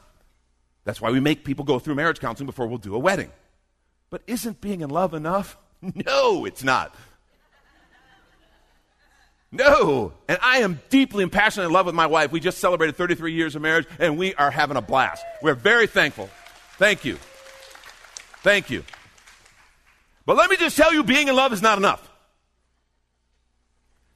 That's 0.84 1.00
why 1.00 1.10
we 1.10 1.20
make 1.20 1.44
people 1.44 1.64
go 1.64 1.78
through 1.78 1.94
marriage 1.94 2.18
counseling 2.20 2.46
before 2.46 2.66
we'll 2.66 2.78
do 2.78 2.94
a 2.94 2.98
wedding. 2.98 3.30
But 4.10 4.22
isn't 4.26 4.60
being 4.60 4.80
in 4.80 4.90
love 4.90 5.14
enough? 5.14 5.56
No, 6.06 6.44
it's 6.44 6.62
not. 6.62 6.94
No. 9.52 10.14
And 10.28 10.38
I 10.42 10.58
am 10.58 10.80
deeply 10.88 11.22
and 11.22 11.30
passionately 11.30 11.68
in 11.68 11.74
love 11.74 11.86
with 11.86 11.94
my 11.94 12.06
wife. 12.06 12.32
We 12.32 12.40
just 12.40 12.58
celebrated 12.58 12.96
33 12.96 13.34
years 13.34 13.54
of 13.54 13.60
marriage, 13.62 13.86
and 13.98 14.16
we 14.16 14.34
are 14.34 14.50
having 14.50 14.78
a 14.78 14.82
blast. 14.82 15.22
We're 15.42 15.54
very 15.54 15.86
thankful. 15.86 16.30
Thank 16.78 17.04
you. 17.04 17.18
Thank 18.42 18.70
you. 18.70 18.82
But 20.24 20.36
let 20.36 20.48
me 20.50 20.56
just 20.56 20.76
tell 20.76 20.92
you, 20.94 21.04
being 21.04 21.28
in 21.28 21.36
love 21.36 21.52
is 21.52 21.60
not 21.60 21.76
enough. 21.76 22.08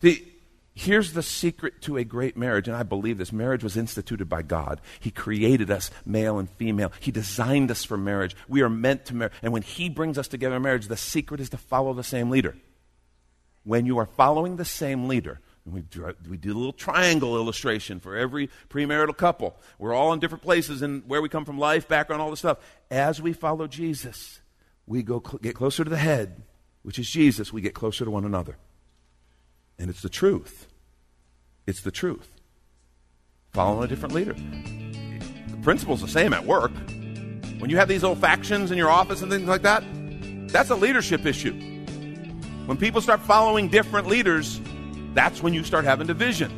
See, 0.00 0.32
here's 0.74 1.12
the 1.12 1.22
secret 1.22 1.82
to 1.82 1.98
a 1.98 2.04
great 2.04 2.36
marriage, 2.36 2.66
and 2.66 2.76
I 2.76 2.82
believe 2.82 3.18
this 3.18 3.32
marriage 3.32 3.62
was 3.62 3.76
instituted 3.76 4.28
by 4.28 4.42
God. 4.42 4.80
He 5.00 5.10
created 5.10 5.70
us, 5.70 5.90
male 6.06 6.38
and 6.38 6.48
female. 6.48 6.92
He 7.00 7.10
designed 7.10 7.70
us 7.70 7.84
for 7.84 7.98
marriage. 7.98 8.34
We 8.48 8.62
are 8.62 8.70
meant 8.70 9.04
to 9.06 9.14
marry. 9.14 9.32
And 9.42 9.52
when 9.52 9.62
He 9.62 9.90
brings 9.90 10.16
us 10.16 10.28
together 10.28 10.56
in 10.56 10.62
marriage, 10.62 10.86
the 10.86 10.96
secret 10.96 11.40
is 11.40 11.50
to 11.50 11.58
follow 11.58 11.92
the 11.92 12.04
same 12.04 12.30
leader. 12.30 12.56
When 13.66 13.84
you 13.84 13.98
are 13.98 14.06
following 14.06 14.54
the 14.56 14.64
same 14.64 15.08
leader, 15.08 15.40
we 15.64 15.82
we 16.30 16.36
do 16.36 16.52
a 16.52 16.54
little 16.54 16.72
triangle 16.72 17.34
illustration 17.34 17.98
for 17.98 18.16
every 18.16 18.48
premarital 18.68 19.16
couple. 19.16 19.56
We're 19.80 19.92
all 19.92 20.12
in 20.12 20.20
different 20.20 20.44
places 20.44 20.82
and 20.82 21.02
where 21.08 21.20
we 21.20 21.28
come 21.28 21.44
from, 21.44 21.58
life, 21.58 21.88
background, 21.88 22.22
all 22.22 22.30
this 22.30 22.38
stuff. 22.38 22.58
As 22.92 23.20
we 23.20 23.32
follow 23.32 23.66
Jesus, 23.66 24.38
we 24.86 25.02
go 25.02 25.20
cl- 25.20 25.40
get 25.42 25.56
closer 25.56 25.82
to 25.82 25.90
the 25.90 25.96
head, 25.96 26.44
which 26.82 26.96
is 26.96 27.10
Jesus. 27.10 27.52
We 27.52 27.60
get 27.60 27.74
closer 27.74 28.04
to 28.04 28.10
one 28.10 28.24
another. 28.24 28.56
And 29.80 29.90
it's 29.90 30.00
the 30.00 30.08
truth. 30.08 30.68
It's 31.66 31.82
the 31.82 31.90
truth. 31.90 32.28
Following 33.52 33.82
a 33.82 33.88
different 33.88 34.14
leader. 34.14 34.34
The 34.34 35.58
principle's 35.62 36.02
the 36.02 36.08
same 36.08 36.32
at 36.32 36.46
work. 36.46 36.70
When 37.58 37.68
you 37.68 37.78
have 37.78 37.88
these 37.88 38.02
little 38.02 38.14
factions 38.14 38.70
in 38.70 38.78
your 38.78 38.90
office 38.90 39.22
and 39.22 39.32
things 39.32 39.48
like 39.48 39.62
that, 39.62 39.82
that's 40.52 40.70
a 40.70 40.76
leadership 40.76 41.26
issue. 41.26 41.75
When 42.66 42.76
people 42.76 43.00
start 43.00 43.20
following 43.20 43.68
different 43.68 44.08
leaders, 44.08 44.60
that's 45.14 45.42
when 45.42 45.54
you 45.54 45.62
start 45.62 45.84
having 45.84 46.06
division. 46.06 46.50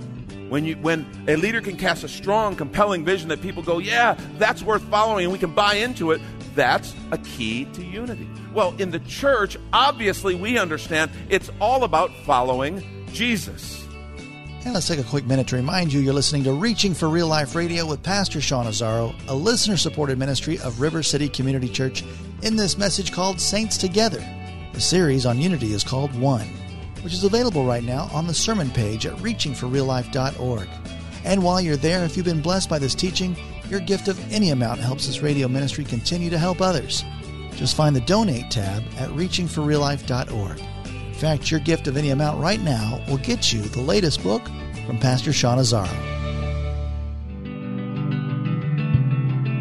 When, 0.49 0.65
you, 0.65 0.77
when 0.77 1.07
a 1.29 1.37
leader 1.37 1.61
can 1.61 1.77
cast 1.77 2.03
a 2.03 2.09
strong, 2.09 2.57
compelling 2.57 3.05
vision 3.05 3.29
that 3.29 3.43
people 3.43 3.62
go, 3.62 3.79
yeah, 3.79 4.19
that's 4.38 4.62
worth 4.62 4.83
following 4.85 5.25
and 5.25 5.33
we 5.33 5.38
can 5.38 5.55
buy 5.55 5.75
into 5.75 6.12
it, 6.12 6.23
that's 6.55 6.95
a 7.12 7.19
key 7.19 7.67
to 7.75 7.85
unity. 7.85 8.27
Well, 8.55 8.75
in 8.79 8.91
the 8.91 9.00
church, 9.00 9.59
obviously, 9.75 10.35
we 10.35 10.59
understand 10.59 11.11
it's 11.29 11.50
all 11.61 11.85
about 11.85 12.11
following 12.25 12.83
Jesus. 13.12 13.87
And 14.65 14.73
let's 14.73 14.88
take 14.88 14.99
a 14.99 15.05
quick 15.05 15.27
minute 15.27 15.47
to 15.49 15.57
remind 15.57 15.93
you 15.93 16.00
you're 16.00 16.15
listening 16.15 16.45
to 16.45 16.53
Reaching 16.53 16.95
for 16.95 17.11
Real 17.11 17.29
Life 17.29 17.55
Radio 17.55 17.85
with 17.87 18.03
Pastor 18.03 18.41
Sean 18.41 18.65
Azzaro, 18.65 19.15
a 19.29 19.35
listener 19.35 19.77
supported 19.77 20.19
ministry 20.19 20.59
of 20.61 20.81
River 20.81 21.03
City 21.03 21.29
Community 21.29 21.69
Church, 21.69 22.03
in 22.43 22.57
this 22.57 22.79
message 22.79 23.12
called 23.12 23.41
Saints 23.41 23.77
Together. 23.77 24.25
The 24.79 24.83
series 24.83 25.27
on 25.27 25.41
unity 25.41 25.73
is 25.73 25.83
called 25.83 26.15
One 26.15 26.47
which 27.03 27.13
is 27.13 27.25
available 27.25 27.65
right 27.65 27.83
now 27.83 28.09
on 28.13 28.29
the 28.29 28.35
sermon 28.35 28.71
page 28.71 29.07
at 29.07 29.17
reachingforreallife.org. 29.17 30.69
And 31.25 31.43
while 31.43 31.61
you're 31.61 31.77
there, 31.77 32.05
if 32.05 32.17
you've 32.17 32.27
been 32.27 32.41
blessed 32.41 32.71
by 32.71 32.79
this 32.79 32.95
teaching, 32.95 33.37
your 33.69 33.81
gift 33.81 34.07
of 34.07 34.33
any 34.33 34.51
amount 34.51 34.79
helps 34.79 35.07
this 35.07 35.21
radio 35.21 35.49
ministry 35.49 35.85
continue 35.85 36.31
to 36.31 36.39
help 36.39 36.61
others. 36.61 37.05
Just 37.57 37.77
find 37.77 37.95
the 37.95 38.01
Donate 38.03 38.53
tab 38.53 38.85
at 38.99 39.11
reachingforreallife.org. 39.11 40.61
In 40.61 41.15
fact, 41.15 41.51
your 41.51 41.61
gift 41.61 41.89
of 41.89 41.97
any 41.97 42.11
amount 42.11 42.41
right 42.41 42.61
now 42.61 43.03
will 43.09 43.19
get 43.19 43.53
you 43.53 43.63
the 43.63 43.81
latest 43.81 44.23
book 44.23 44.43
from 44.87 44.99
Pastor 44.99 45.33
Sean 45.33 45.59
Azzaro. 45.59 46.18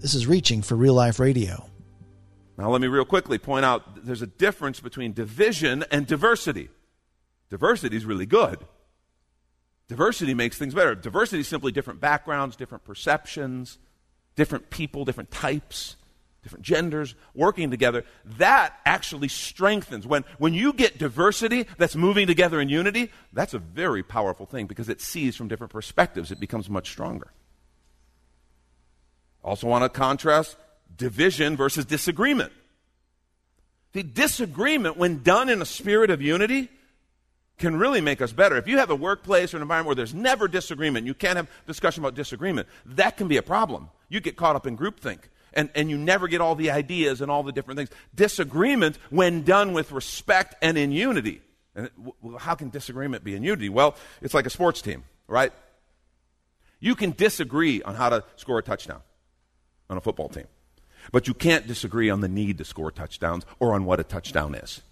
This 0.00 0.14
is 0.14 0.26
Reaching 0.26 0.60
for 0.60 0.76
Real 0.76 0.92
Life 0.92 1.18
Radio. 1.18 1.70
Now, 2.58 2.70
let 2.70 2.80
me 2.82 2.86
real 2.86 3.06
quickly 3.06 3.38
point 3.38 3.64
out 3.64 4.04
there's 4.04 4.22
a 4.22 4.26
difference 4.26 4.78
between 4.78 5.14
division 5.14 5.84
and 5.90 6.06
diversity. 6.06 6.68
Diversity 7.48 7.96
is 7.96 8.04
really 8.04 8.26
good. 8.26 8.58
Diversity 9.88 10.34
makes 10.34 10.58
things 10.58 10.74
better. 10.74 10.94
Diversity 10.94 11.40
is 11.40 11.48
simply 11.48 11.72
different 11.72 12.00
backgrounds, 12.00 12.56
different 12.56 12.84
perceptions, 12.84 13.78
different 14.34 14.68
people, 14.68 15.06
different 15.06 15.30
types, 15.30 15.96
different 16.42 16.64
genders 16.64 17.14
working 17.34 17.70
together. 17.70 18.04
That 18.38 18.78
actually 18.84 19.28
strengthens. 19.28 20.06
When, 20.06 20.24
when 20.38 20.52
you 20.52 20.74
get 20.74 20.98
diversity 20.98 21.66
that's 21.78 21.96
moving 21.96 22.26
together 22.26 22.60
in 22.60 22.68
unity, 22.68 23.10
that's 23.32 23.54
a 23.54 23.58
very 23.58 24.02
powerful 24.02 24.44
thing 24.44 24.66
because 24.66 24.90
it 24.90 25.00
sees 25.00 25.36
from 25.36 25.48
different 25.48 25.72
perspectives. 25.72 26.30
It 26.30 26.38
becomes 26.38 26.68
much 26.68 26.90
stronger. 26.90 27.32
Also, 29.46 29.68
want 29.68 29.84
to 29.84 29.88
contrast 29.88 30.56
division 30.96 31.56
versus 31.56 31.84
disagreement. 31.84 32.52
The 33.92 34.02
disagreement, 34.02 34.96
when 34.96 35.22
done 35.22 35.48
in 35.48 35.62
a 35.62 35.64
spirit 35.64 36.10
of 36.10 36.20
unity, 36.20 36.68
can 37.56 37.76
really 37.76 38.00
make 38.00 38.20
us 38.20 38.32
better. 38.32 38.56
If 38.56 38.66
you 38.66 38.78
have 38.78 38.90
a 38.90 38.96
workplace 38.96 39.54
or 39.54 39.58
an 39.58 39.62
environment 39.62 39.86
where 39.86 39.94
there's 39.94 40.12
never 40.12 40.48
disagreement, 40.48 41.06
you 41.06 41.14
can't 41.14 41.36
have 41.36 41.48
discussion 41.64 42.02
about 42.02 42.14
disagreement, 42.16 42.66
that 42.84 43.16
can 43.16 43.28
be 43.28 43.36
a 43.36 43.42
problem. 43.42 43.88
You 44.08 44.20
get 44.20 44.36
caught 44.36 44.56
up 44.56 44.66
in 44.66 44.76
groupthink. 44.76 45.20
And, 45.52 45.70
and 45.74 45.88
you 45.88 45.96
never 45.96 46.28
get 46.28 46.42
all 46.42 46.54
the 46.54 46.70
ideas 46.70 47.22
and 47.22 47.30
all 47.30 47.42
the 47.42 47.52
different 47.52 47.78
things. 47.78 47.88
Disagreement, 48.14 48.98
when 49.08 49.42
done 49.42 49.72
with 49.72 49.92
respect 49.92 50.54
and 50.60 50.76
in 50.76 50.90
unity. 50.90 51.40
And 51.74 51.88
how 52.38 52.56
can 52.56 52.68
disagreement 52.68 53.24
be 53.24 53.34
in 53.34 53.42
unity? 53.42 53.70
Well, 53.70 53.96
it's 54.20 54.34
like 54.34 54.44
a 54.44 54.50
sports 54.50 54.82
team, 54.82 55.04
right? 55.28 55.52
You 56.78 56.94
can 56.94 57.12
disagree 57.12 57.80
on 57.80 57.94
how 57.94 58.10
to 58.10 58.24
score 58.34 58.58
a 58.58 58.62
touchdown 58.62 59.00
on 59.88 59.96
a 59.96 60.00
football 60.00 60.28
team. 60.28 60.46
But 61.12 61.28
you 61.28 61.34
can't 61.34 61.66
disagree 61.66 62.10
on 62.10 62.20
the 62.20 62.28
need 62.28 62.58
to 62.58 62.64
score 62.64 62.90
touchdowns 62.90 63.44
or 63.58 63.74
on 63.74 63.84
what 63.84 64.00
a 64.00 64.04
touchdown 64.04 64.54
is. 64.54 64.82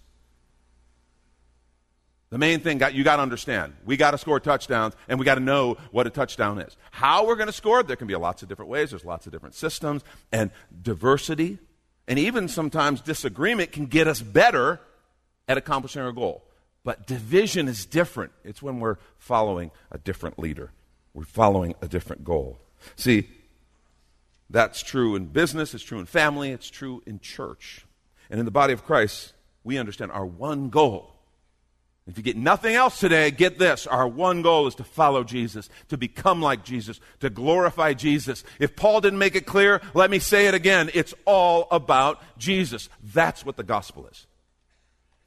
The 2.29 2.37
main 2.37 2.59
thing 2.59 2.79
got, 2.79 2.93
you 2.93 3.03
got 3.03 3.17
to 3.17 3.21
understand 3.21 3.73
we 3.85 3.97
got 3.97 4.11
to 4.11 4.17
score 4.17 4.39
touchdowns 4.39 4.93
and 5.07 5.19
we 5.19 5.25
got 5.25 5.35
to 5.35 5.41
know 5.41 5.77
what 5.91 6.07
a 6.07 6.09
touchdown 6.09 6.59
is. 6.59 6.75
How 6.91 7.25
we're 7.25 7.35
going 7.35 7.47
to 7.47 7.53
score 7.53 7.83
there 7.83 7.95
can 7.95 8.07
be 8.07 8.15
lots 8.15 8.43
of 8.43 8.49
different 8.49 8.71
ways, 8.71 8.89
there's 8.89 9.05
lots 9.05 9.25
of 9.25 9.31
different 9.31 9.55
systems, 9.55 10.03
and 10.31 10.51
diversity 10.81 11.59
and 12.07 12.19
even 12.19 12.47
sometimes 12.47 13.01
disagreement 13.01 13.71
can 13.71 13.87
get 13.87 14.07
us 14.07 14.21
better 14.21 14.79
at 15.47 15.57
accomplishing 15.57 16.01
our 16.01 16.11
goal. 16.11 16.43
But 16.83 17.07
division 17.07 17.67
is 17.67 17.85
different. 17.85 18.31
It's 18.43 18.61
when 18.61 18.79
we're 18.79 18.97
following 19.17 19.71
a 19.91 19.97
different 19.97 20.37
leader, 20.37 20.71
we're 21.13 21.23
following 21.23 21.73
a 21.81 21.87
different 21.87 22.23
goal. 22.23 22.59
See, 22.95 23.27
that's 24.49 24.83
true 24.83 25.15
in 25.15 25.27
business, 25.27 25.73
it's 25.73 25.83
true 25.83 25.99
in 25.99 26.05
family, 26.05 26.51
it's 26.51 26.69
true 26.69 27.01
in 27.05 27.19
church. 27.19 27.85
And 28.29 28.39
in 28.39 28.45
the 28.45 28.51
body 28.51 28.73
of 28.73 28.83
Christ, 28.85 29.33
we 29.63 29.77
understand 29.77 30.11
our 30.11 30.25
one 30.25 30.69
goal. 30.69 31.11
If 32.07 32.17
you 32.17 32.23
get 32.23 32.37
nothing 32.37 32.75
else 32.75 32.99
today, 32.99 33.31
get 33.31 33.57
this. 33.57 33.87
Our 33.87 34.07
one 34.07 34.43
goal 34.43 34.67
is 34.67 34.75
to 34.75 34.83
follow 34.83 35.23
Jesus, 35.23 35.69
to 35.89 35.97
become 35.97 36.39
like 36.39 36.63
Jesus, 36.63 36.99
to 37.19 37.31
glorify 37.31 37.93
Jesus. 37.93 38.43
If 38.59 38.75
Paul 38.75 39.01
didn't 39.01 39.17
make 39.17 39.35
it 39.35 39.47
clear, 39.47 39.81
let 39.95 40.11
me 40.11 40.19
say 40.19 40.45
it 40.45 40.53
again. 40.53 40.91
It's 40.93 41.15
all 41.25 41.67
about 41.71 42.21
Jesus. 42.37 42.89
That's 43.03 43.43
what 43.43 43.57
the 43.57 43.63
gospel 43.63 44.05
is. 44.05 44.27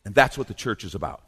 And 0.05 0.15
that's 0.15 0.39
what 0.39 0.47
the 0.47 0.55
church 0.55 0.85
is 0.85 0.95
about. 0.95 1.23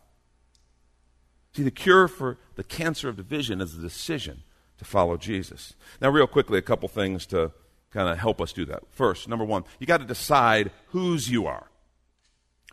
See, 1.57 1.65
the 1.65 1.73
cure 1.73 2.07
for 2.07 2.39
the 2.55 2.63
cancer 2.63 3.09
of 3.09 3.17
division 3.17 3.61
is 3.61 3.77
the 3.77 3.83
decision 3.83 4.45
to 4.79 4.85
follow 4.85 5.17
Jesus. 5.17 5.75
Now, 6.01 6.11
real 6.11 6.29
quickly, 6.29 6.59
a 6.59 6.63
couple 6.63 6.89
things 6.89 7.27
to 7.27 7.51
kind 7.93 8.09
of 8.09 8.19
help 8.19 8.41
us 8.41 8.53
do 8.53 8.65
that. 8.67 8.83
First, 8.91 9.29
number 9.29 9.45
one, 9.45 9.65
you 9.79 9.87
got 9.87 9.99
to 9.99 10.07
decide 10.07 10.71
whose 10.89 11.31
you 11.31 11.47
are. 11.47 11.71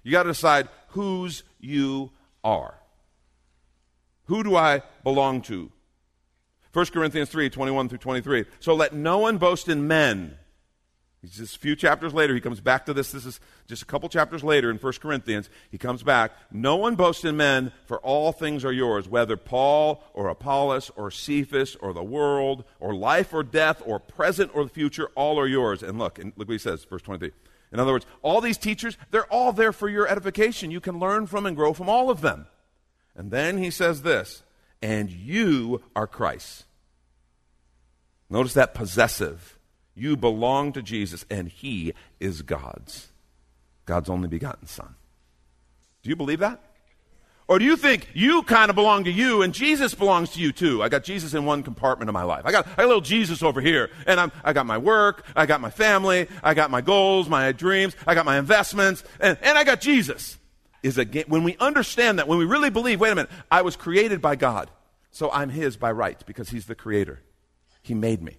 You 0.04 0.12
got 0.12 0.24
to 0.24 0.30
decide 0.30 0.70
whose 0.90 1.44
you 1.60 2.12
are. 2.44 2.76
Who 4.26 4.44
do 4.44 4.56
I 4.56 4.84
belong 5.04 5.42
to? 5.44 5.72
1 6.74 6.86
Corinthians 6.88 7.30
3 7.30 7.50
21 7.50 7.90
through 7.90 7.98
23. 7.98 8.46
So 8.60 8.76
let 8.76 8.94
no 8.94 9.20
one 9.20 9.38
boast 9.38 9.68
in 9.68 9.88
men. 9.88 10.38
Just 11.30 11.56
a 11.56 11.60
few 11.60 11.76
chapters 11.76 12.14
later, 12.14 12.34
he 12.34 12.42
comes 12.42 12.62
back 12.62 12.86
to 12.86 12.94
this. 12.94 13.12
This 13.12 13.26
is 13.26 13.40
just 13.68 13.82
a 13.82 13.86
couple 13.86 14.08
chapters 14.10 14.44
later 14.44 14.70
in 14.70 14.78
1 14.78 14.94
Corinthians. 15.02 15.50
He 15.70 15.78
comes 15.78 16.04
back. 16.04 16.32
No 16.52 16.76
one 16.76 16.96
boasts 16.96 17.26
in 17.26 17.38
men, 17.38 17.72
for 17.86 18.00
all 18.00 18.32
things 18.32 18.64
are 18.64 18.72
yours, 18.72 19.10
whether 19.10 19.38
Paul 19.38 20.04
or 20.14 20.30
Apollos 20.30 20.92
or 20.96 21.12
Cephas 21.12 21.76
or 21.78 21.94
the 21.94 22.04
world 22.04 22.64
or 22.80 22.96
life 22.96 23.34
or 23.34 23.44
death 23.44 23.82
or 23.86 24.00
present 24.00 24.52
or 24.54 24.64
the 24.64 24.70
future, 24.70 25.10
all 25.16 25.40
are 25.40 25.48
yours. 25.48 25.84
And 25.84 26.00
look, 26.00 26.20
and 26.20 26.34
look 26.38 26.48
what 26.48 26.54
he 26.54 26.60
says, 26.60 26.84
verse 26.86 27.02
23. 27.02 27.32
In 27.72 27.80
other 27.80 27.92
words, 27.92 28.06
all 28.22 28.40
these 28.42 28.58
teachers, 28.58 28.98
they're 29.12 29.32
all 29.32 29.52
there 29.52 29.74
for 29.74 29.90
your 29.90 30.08
edification. 30.08 30.72
You 30.72 30.80
can 30.80 31.00
learn 31.00 31.28
from 31.28 31.46
and 31.46 31.56
grow 31.56 31.74
from 31.74 31.90
all 31.90 32.10
of 32.10 32.22
them. 32.22 32.48
And 33.16 33.32
then 33.32 33.58
he 33.58 33.72
says 33.72 34.04
this, 34.04 34.44
and 34.82 35.10
you 35.10 35.82
are 35.96 36.08
Christ. 36.08 36.66
Notice 38.30 38.54
that 38.54 38.74
possessive. 38.74 39.57
You 39.98 40.16
belong 40.16 40.74
to 40.74 40.82
Jesus, 40.82 41.26
and 41.30 41.50
He 41.50 41.94
is 42.20 42.44
God's. 42.44 43.08
God's 43.86 44.10
only 44.10 44.28
begotten 44.28 44.68
Son. 44.68 44.96
Do 46.04 46.10
you 46.10 46.16
believe 46.16 46.40
that? 46.40 46.62
Or 47.48 47.60
do 47.60 47.66
you 47.66 47.78
think 47.78 48.10
you 48.14 48.44
kind 48.44 48.70
of 48.70 48.76
belong 48.76 49.06
to 49.06 49.12
you 49.12 49.42
and 49.42 49.54
Jesus 49.54 49.96
belongs 49.96 50.32
to 50.32 50.42
you 50.42 50.52
too? 50.52 50.84
I 50.84 50.90
got 50.90 51.06
Jesus 51.06 51.34
in 51.34 51.46
one 51.46 51.64
compartment 51.64 52.10
of 52.10 52.14
my 52.14 52.24
life. 52.24 52.42
I 52.46 52.52
got, 52.52 52.68
I 52.68 52.76
got 52.76 52.86
a 52.86 52.88
little 52.88 53.02
Jesus 53.02 53.42
over 53.42 53.62
here. 53.62 53.90
And 54.06 54.20
I'm, 54.20 54.34
I 54.44 54.52
got 54.52 54.66
my 54.66 54.78
work, 54.78 55.26
I 55.34 55.46
got 55.46 55.62
my 55.62 55.70
family, 55.70 56.28
I 56.44 56.54
got 56.54 56.70
my 56.70 56.82
goals, 56.82 57.30
my 57.30 57.54
dreams, 57.54 57.96
I 58.06 58.16
got 58.16 58.26
my 58.26 58.38
investments, 58.38 59.04
and, 59.22 59.38
and 59.42 59.58
I 59.58 59.64
got 59.64 59.80
Jesus. 59.80 60.38
Is 60.84 61.00
a 61.00 61.06
when 61.28 61.44
we 61.44 61.58
understand 61.58 62.20
that, 62.20 62.28
when 62.28 62.38
we 62.38 62.46
really 62.46 62.70
believe, 62.70 63.00
wait 63.00 63.12
a 63.12 63.16
minute, 63.16 63.32
I 63.50 63.62
was 63.64 63.76
created 63.76 64.22
by 64.22 64.36
God, 64.36 64.70
so 65.10 65.32
I'm 65.32 65.50
His 65.50 65.76
by 65.76 65.92
right 65.92 66.22
because 66.26 66.50
He's 66.50 66.68
the 66.68 66.76
creator. 66.76 67.22
He 67.82 67.94
made 67.94 68.22
me. 68.22 68.38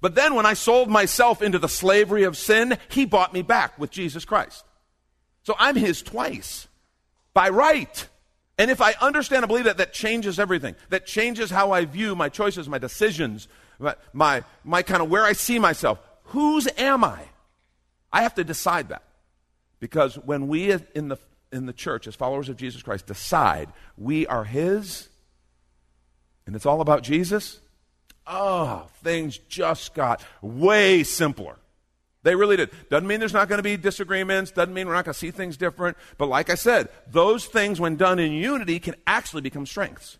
But 0.00 0.14
then 0.14 0.34
when 0.34 0.46
I 0.46 0.54
sold 0.54 0.88
myself 0.88 1.42
into 1.42 1.58
the 1.58 1.68
slavery 1.68 2.24
of 2.24 2.36
sin, 2.36 2.78
He 2.88 3.04
bought 3.04 3.32
me 3.32 3.42
back 3.42 3.78
with 3.78 3.90
Jesus 3.90 4.24
Christ. 4.24 4.64
So 5.42 5.54
I'm 5.58 5.76
His 5.76 6.02
twice 6.02 6.68
by 7.32 7.48
right. 7.48 8.08
And 8.58 8.70
if 8.70 8.80
I 8.80 8.94
understand 9.00 9.42
and 9.42 9.48
believe 9.48 9.64
that, 9.64 9.78
that 9.78 9.92
changes 9.92 10.38
everything. 10.38 10.76
That 10.90 11.06
changes 11.06 11.50
how 11.50 11.72
I 11.72 11.84
view 11.84 12.14
my 12.14 12.28
choices, 12.28 12.68
my 12.68 12.78
decisions, 12.78 13.48
my, 13.78 13.96
my, 14.12 14.44
my 14.62 14.82
kind 14.82 15.02
of 15.02 15.10
where 15.10 15.24
I 15.24 15.32
see 15.32 15.58
myself. 15.58 15.98
Whose 16.24 16.68
am 16.78 17.04
I? 17.04 17.20
I 18.12 18.22
have 18.22 18.34
to 18.36 18.44
decide 18.44 18.90
that. 18.90 19.02
Because 19.80 20.16
when 20.16 20.48
we 20.48 20.70
in 20.94 21.08
the, 21.08 21.18
in 21.52 21.66
the 21.66 21.72
church, 21.72 22.06
as 22.06 22.14
followers 22.14 22.48
of 22.48 22.56
Jesus 22.56 22.82
Christ, 22.82 23.06
decide 23.06 23.68
we 23.98 24.26
are 24.26 24.44
His, 24.44 25.08
and 26.46 26.54
it's 26.54 26.66
all 26.66 26.80
about 26.80 27.02
Jesus, 27.02 27.58
oh, 28.26 28.86
things 29.02 29.38
just 29.48 29.94
got 29.94 30.22
way 30.42 31.02
simpler. 31.02 31.56
They 32.22 32.34
really 32.34 32.56
did. 32.56 32.70
Doesn't 32.88 33.06
mean 33.06 33.20
there's 33.20 33.34
not 33.34 33.48
going 33.48 33.58
to 33.58 33.62
be 33.62 33.76
disagreements, 33.76 34.50
doesn't 34.50 34.72
mean 34.72 34.86
we're 34.86 34.94
not 34.94 35.04
going 35.04 35.12
to 35.12 35.18
see 35.18 35.30
things 35.30 35.58
different. 35.58 35.96
But 36.16 36.28
like 36.28 36.48
I 36.48 36.54
said, 36.54 36.88
those 37.06 37.44
things, 37.44 37.78
when 37.78 37.96
done 37.96 38.18
in 38.18 38.32
unity, 38.32 38.78
can 38.80 38.94
actually 39.06 39.42
become 39.42 39.66
strengths. 39.66 40.18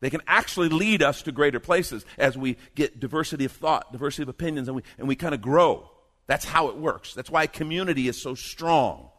They 0.00 0.10
can 0.10 0.22
actually 0.26 0.70
lead 0.70 1.02
us 1.02 1.22
to 1.22 1.32
greater 1.32 1.60
places 1.60 2.04
as 2.18 2.36
we 2.36 2.56
get 2.74 2.98
diversity 2.98 3.44
of 3.44 3.52
thought, 3.52 3.92
diversity 3.92 4.24
of 4.24 4.28
opinions, 4.28 4.66
and 4.66 4.76
we, 4.76 4.82
and 4.98 5.06
we 5.06 5.14
kind 5.14 5.34
of 5.34 5.40
grow. 5.40 5.88
That's 6.26 6.44
how 6.44 6.68
it 6.68 6.76
works. 6.76 7.14
That's 7.14 7.30
why 7.30 7.46
community 7.46 8.08
is 8.08 8.20
so 8.20 8.34
strong. 8.34 9.10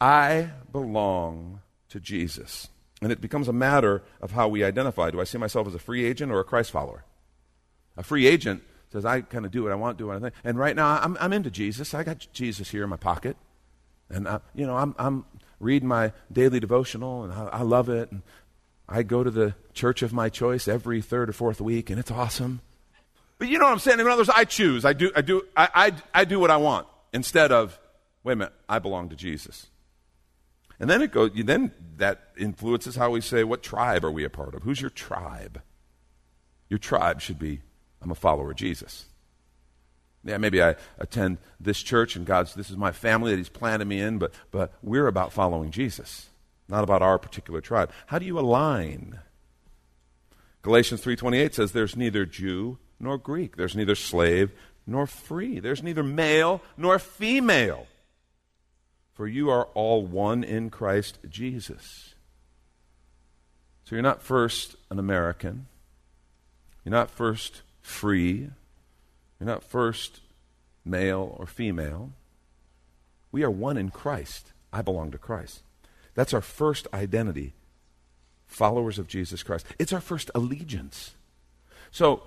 I 0.00 0.50
belong 0.72 1.60
to 1.90 2.00
Jesus. 2.00 2.68
And 3.02 3.12
it 3.12 3.20
becomes 3.20 3.48
a 3.48 3.52
matter 3.52 4.02
of 4.20 4.32
how 4.32 4.48
we 4.48 4.64
identify. 4.64 5.10
Do 5.10 5.20
I 5.20 5.24
see 5.24 5.38
myself 5.38 5.66
as 5.66 5.74
a 5.74 5.78
free 5.78 6.04
agent 6.04 6.32
or 6.32 6.40
a 6.40 6.44
Christ 6.44 6.70
follower? 6.70 7.04
A 7.96 8.02
free 8.02 8.26
agent 8.26 8.62
says, 8.90 9.04
I 9.04 9.20
kind 9.20 9.44
of 9.44 9.50
do 9.50 9.62
what 9.62 9.72
I 9.72 9.74
want, 9.74 9.98
do 9.98 10.06
what 10.06 10.16
I 10.16 10.20
think. 10.20 10.34
And 10.44 10.58
right 10.58 10.74
now, 10.74 11.00
I'm, 11.02 11.16
I'm 11.20 11.32
into 11.32 11.50
Jesus. 11.50 11.92
I 11.92 12.04
got 12.04 12.26
Jesus 12.32 12.70
here 12.70 12.84
in 12.84 12.90
my 12.90 12.96
pocket. 12.96 13.36
And, 14.08 14.26
I, 14.26 14.40
you 14.54 14.66
know, 14.66 14.76
I'm, 14.76 14.94
I'm 14.98 15.24
reading 15.60 15.88
my 15.88 16.12
daily 16.32 16.60
devotional, 16.60 17.24
and 17.24 17.32
I, 17.32 17.46
I 17.46 17.62
love 17.62 17.88
it. 17.88 18.10
And 18.12 18.22
I 18.88 19.02
go 19.02 19.24
to 19.24 19.30
the 19.30 19.54
church 19.74 20.02
of 20.02 20.12
my 20.12 20.28
choice 20.28 20.68
every 20.68 21.02
third 21.02 21.28
or 21.28 21.32
fourth 21.32 21.60
week, 21.60 21.90
and 21.90 21.98
it's 21.98 22.10
awesome. 22.10 22.60
But 23.38 23.48
you 23.48 23.58
know 23.58 23.64
what 23.66 23.72
I'm 23.72 23.78
saying? 23.78 24.00
In 24.00 24.06
other 24.06 24.18
words, 24.18 24.30
I 24.30 24.44
choose. 24.44 24.84
I 24.84 24.94
do, 24.94 25.10
I 25.14 25.20
do, 25.20 25.42
I, 25.56 25.68
I, 25.74 25.92
I 26.14 26.24
do 26.24 26.40
what 26.40 26.50
I 26.50 26.56
want 26.56 26.86
instead 27.12 27.52
of, 27.52 27.78
wait 28.24 28.34
a 28.34 28.36
minute, 28.36 28.54
I 28.68 28.78
belong 28.78 29.10
to 29.10 29.16
Jesus. 29.16 29.66
And 30.78 30.90
then 30.90 31.00
it 31.02 31.12
goes, 31.12 31.30
then 31.34 31.72
that 31.96 32.30
influences 32.36 32.96
how 32.96 33.10
we 33.10 33.20
say, 33.20 33.44
what 33.44 33.62
tribe 33.62 34.04
are 34.04 34.10
we 34.10 34.24
a 34.24 34.30
part 34.30 34.54
of? 34.54 34.62
Who's 34.62 34.80
your 34.80 34.90
tribe? 34.90 35.62
Your 36.68 36.78
tribe 36.78 37.20
should 37.20 37.38
be, 37.38 37.60
I'm 38.02 38.10
a 38.10 38.14
follower 38.14 38.50
of 38.50 38.56
Jesus. 38.56 39.06
Yeah, 40.24 40.38
maybe 40.38 40.62
I 40.62 40.74
attend 40.98 41.38
this 41.60 41.82
church 41.82 42.16
and 42.16 42.26
God's, 42.26 42.54
this 42.54 42.68
is 42.68 42.76
my 42.76 42.92
family 42.92 43.30
that 43.30 43.38
He's 43.38 43.48
planted 43.48 43.86
me 43.86 44.00
in, 44.00 44.18
but, 44.18 44.34
but 44.50 44.72
we're 44.82 45.06
about 45.06 45.32
following 45.32 45.70
Jesus, 45.70 46.28
not 46.68 46.82
about 46.82 47.00
our 47.00 47.18
particular 47.18 47.60
tribe. 47.60 47.90
How 48.06 48.18
do 48.18 48.26
you 48.26 48.38
align? 48.38 49.20
Galatians 50.62 51.02
3.28 51.02 51.54
says 51.54 51.72
there's 51.72 51.96
neither 51.96 52.26
Jew 52.26 52.78
nor 52.98 53.16
Greek. 53.18 53.56
There's 53.56 53.76
neither 53.76 53.94
slave 53.94 54.50
nor 54.86 55.06
free. 55.06 55.60
There's 55.60 55.82
neither 55.82 56.02
male 56.02 56.60
nor 56.76 56.98
female 56.98 57.86
for 59.16 59.26
you 59.26 59.48
are 59.48 59.64
all 59.72 60.04
one 60.04 60.44
in 60.44 60.68
Christ 60.68 61.18
Jesus. 61.26 62.14
So 63.84 63.96
you're 63.96 64.02
not 64.02 64.22
first 64.22 64.76
an 64.90 64.98
American. 64.98 65.68
You're 66.84 66.92
not 66.92 67.10
first 67.10 67.62
free. 67.80 68.50
You're 69.40 69.46
not 69.46 69.64
first 69.64 70.20
male 70.84 71.34
or 71.38 71.46
female. 71.46 72.12
We 73.32 73.42
are 73.42 73.50
one 73.50 73.78
in 73.78 73.90
Christ. 73.90 74.52
I 74.70 74.82
belong 74.82 75.10
to 75.12 75.18
Christ. 75.18 75.62
That's 76.14 76.34
our 76.34 76.42
first 76.42 76.86
identity, 76.92 77.54
followers 78.46 78.98
of 78.98 79.08
Jesus 79.08 79.42
Christ. 79.42 79.64
It's 79.78 79.94
our 79.94 80.00
first 80.00 80.30
allegiance. 80.34 81.14
So 81.90 82.24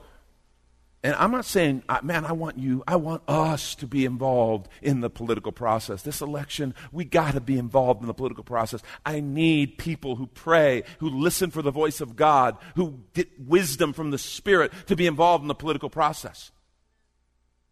and 1.02 1.16
I'm 1.16 1.32
not 1.32 1.46
saying, 1.46 1.84
man, 2.04 2.26
I 2.26 2.34
want 2.34 2.58
you, 2.58 2.84
I 2.86 2.98
want 2.98 3.24
us 3.26 3.74
to 3.76 3.88
be 3.88 4.04
involved 4.04 4.68
in 4.82 5.00
the 5.00 5.10
political 5.10 5.54
process. 5.54 6.02
This 6.02 6.20
election, 6.20 6.76
we 6.92 7.06
got 7.06 7.36
to 7.36 7.42
be 7.42 7.58
involved 7.58 8.02
in 8.02 8.08
the 8.08 8.14
political 8.14 8.44
process. 8.44 8.82
I 9.06 9.22
need 9.22 9.78
people 9.78 10.18
who 10.18 10.28
pray, 10.28 10.84
who 11.00 11.10
listen 11.10 11.52
for 11.52 11.62
the 11.62 11.72
voice 11.72 12.02
of 12.02 12.18
God, 12.18 12.58
who 12.76 13.00
get 13.14 13.30
wisdom 13.40 13.94
from 13.94 14.12
the 14.12 14.18
Spirit 14.18 14.74
to 14.88 14.98
be 14.98 15.08
involved 15.08 15.42
in 15.42 15.48
the 15.48 15.56
political 15.56 15.90
process. 15.90 16.52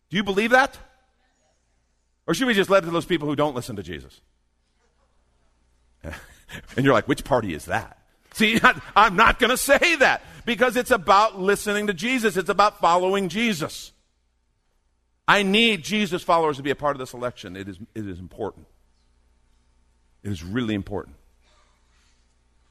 Do 0.09 0.15
you 0.15 0.23
believe 0.23 0.51
that? 0.51 0.77
Or 2.27 2.33
should 2.33 2.47
we 2.47 2.53
just 2.53 2.69
let 2.69 2.83
it 2.83 2.85
to 2.85 2.91
those 2.93 3.05
people 3.05 3.27
who 3.27 3.35
don't 3.35 3.55
listen 3.55 3.75
to 3.75 3.83
Jesus? 3.83 4.21
and 6.03 6.13
you're 6.77 6.93
like, 6.93 7.09
which 7.09 7.25
party 7.25 7.53
is 7.53 7.65
that? 7.65 7.97
See, 8.31 8.57
I'm 8.95 9.17
not 9.17 9.37
going 9.37 9.49
to 9.49 9.57
say 9.57 9.97
that 9.97 10.21
because 10.47 10.77
it's 10.77 10.91
about 10.91 11.37
listening 11.37 11.87
to 11.87 11.93
Jesus. 11.93 12.37
It's 12.37 12.49
about 12.49 12.79
following 12.79 13.27
Jesus. 13.27 13.91
I 15.27 15.43
need 15.43 15.83
Jesus 15.83 16.23
followers 16.23 16.55
to 16.55 16.63
be 16.63 16.71
a 16.71 16.75
part 16.75 16.95
of 16.95 16.99
this 16.99 17.13
election. 17.13 17.57
It 17.57 17.67
is, 17.67 17.77
it 17.93 18.07
is 18.07 18.17
important. 18.17 18.65
It 20.23 20.31
is 20.31 20.45
really 20.45 20.73
important. 20.73 21.17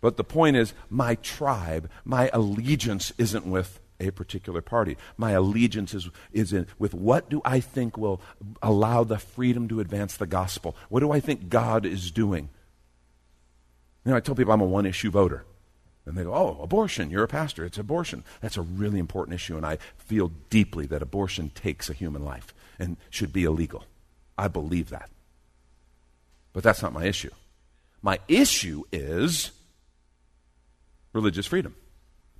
But 0.01 0.17
the 0.17 0.25
point 0.25 0.57
is, 0.57 0.73
my 0.89 1.17
tribe, 1.17 1.91
my 2.03 2.31
allegiance 2.33 3.13
isn't 3.19 3.45
with 3.45 3.79
a 4.01 4.11
particular 4.11 4.63
party. 4.63 4.97
My 5.19 5.33
allegiance 5.33 5.93
is, 5.93 6.09
is 6.33 6.55
in, 6.55 6.67
with 6.79 6.95
what 6.95 7.29
do 7.29 7.43
I 7.45 7.61
think 7.61 7.99
will 7.99 8.23
allow 8.63 9.05
the 9.05 9.19
freedom 9.19 9.69
to 9.69 9.81
advance 9.81 10.17
the 10.17 10.27
gospel? 10.27 10.75
What 10.89 11.01
do 11.01 11.13
I 11.13 11.21
think 11.21 11.51
God 11.51 11.85
is 11.85 12.11
doing? 12.11 12.49
You 14.07 14.13
know, 14.13 14.17
I 14.17 14.21
tell 14.21 14.35
people 14.35 14.55
I'm 14.55 14.63
a 14.63 14.65
one 14.65 14.87
issue 14.87 15.11
voter. 15.11 15.45
And 16.07 16.17
they 16.17 16.23
go, 16.23 16.33
oh, 16.33 16.61
abortion, 16.63 17.11
you're 17.11 17.25
a 17.25 17.29
pastor, 17.29 17.65
it's 17.65 17.79
abortion. 17.79 18.23
That's 18.41 18.57
a 18.57 18.63
really 18.63 19.01
important 19.01 19.35
issue, 19.35 19.57
and 19.57 19.67
I 19.67 19.79
feel 19.99 20.31
deeply 20.51 20.87
that 20.87 21.03
abortion 21.03 21.51
takes 21.51 21.91
a 21.91 21.93
human 21.93 22.25
life 22.25 22.55
and 22.79 22.97
should 23.11 23.33
be 23.33 23.45
illegal. 23.45 23.85
I 24.39 24.49
believe 24.49 24.91
that. 24.91 25.11
But 26.53 26.63
that's 26.63 26.81
not 26.81 26.93
my 26.93 27.05
issue. 27.05 27.31
My 28.03 28.21
issue 28.29 28.85
is 28.93 29.51
religious 31.13 31.47
freedom. 31.47 31.75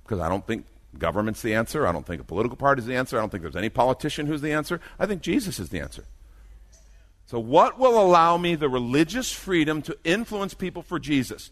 Because 0.03 0.19
I 0.19 0.29
don't 0.29 0.47
think 0.47 0.65
government's 0.97 1.41
the 1.41 1.55
answer. 1.55 1.85
I 1.85 1.91
don't 1.91 2.05
think 2.05 2.21
a 2.21 2.25
political 2.25 2.55
party 2.55 2.79
is 2.79 2.85
the 2.85 2.95
answer. 2.95 3.17
I 3.17 3.19
don't 3.19 3.29
think 3.29 3.41
there's 3.41 3.55
any 3.55 3.69
politician 3.69 4.27
who's 4.27 4.41
the 4.41 4.53
answer. 4.53 4.79
I 4.97 5.05
think 5.05 5.21
Jesus 5.21 5.59
is 5.59 5.69
the 5.69 5.81
answer. 5.81 6.05
So, 7.25 7.39
what 7.39 7.77
will 7.77 8.01
allow 8.01 8.37
me 8.37 8.55
the 8.55 8.69
religious 8.69 9.33
freedom 9.33 9.81
to 9.81 9.97
influence 10.05 10.53
people 10.53 10.81
for 10.81 10.97
Jesus? 10.97 11.51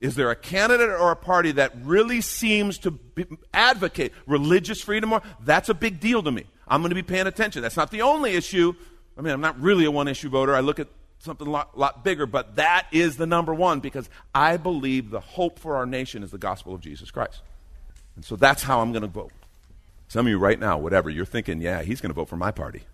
Is 0.00 0.14
there 0.14 0.30
a 0.30 0.36
candidate 0.36 0.88
or 0.88 1.10
a 1.10 1.16
party 1.16 1.52
that 1.52 1.72
really 1.82 2.22
seems 2.22 2.78
to 2.78 2.98
advocate 3.52 4.12
religious 4.26 4.80
freedom 4.80 5.10
more? 5.10 5.22
That's 5.42 5.68
a 5.68 5.74
big 5.74 6.00
deal 6.00 6.22
to 6.22 6.30
me. 6.30 6.44
I'm 6.66 6.80
going 6.80 6.90
to 6.90 6.94
be 6.94 7.02
paying 7.02 7.26
attention. 7.26 7.60
That's 7.62 7.76
not 7.76 7.90
the 7.90 8.02
only 8.02 8.34
issue. 8.34 8.74
I 9.18 9.20
mean, 9.20 9.32
I'm 9.34 9.40
not 9.40 9.60
really 9.60 9.84
a 9.84 9.90
one 9.90 10.08
issue 10.08 10.30
voter. 10.30 10.54
I 10.54 10.60
look 10.60 10.78
at 10.78 10.88
something 11.18 11.46
a 11.46 11.50
lot, 11.50 11.78
lot 11.78 12.02
bigger, 12.02 12.24
but 12.24 12.56
that 12.56 12.86
is 12.92 13.18
the 13.18 13.26
number 13.26 13.52
one 13.52 13.80
because 13.80 14.08
I 14.34 14.56
believe 14.56 15.10
the 15.10 15.20
hope 15.20 15.58
for 15.58 15.76
our 15.76 15.84
nation 15.84 16.22
is 16.22 16.30
the 16.30 16.38
gospel 16.38 16.74
of 16.74 16.80
Jesus 16.80 17.10
Christ. 17.10 17.42
And 18.16 18.24
so 18.24 18.36
that's 18.36 18.62
how 18.62 18.80
I'm 18.80 18.92
going 18.92 19.02
to 19.02 19.08
vote. 19.08 19.32
Some 20.08 20.26
of 20.26 20.30
you 20.30 20.38
right 20.38 20.58
now, 20.58 20.78
whatever, 20.78 21.10
you're 21.10 21.26
thinking, 21.26 21.60
yeah, 21.60 21.82
he's 21.82 22.00
going 22.00 22.10
to 22.10 22.14
vote 22.14 22.28
for 22.28 22.36
my 22.36 22.50
party. 22.50 22.82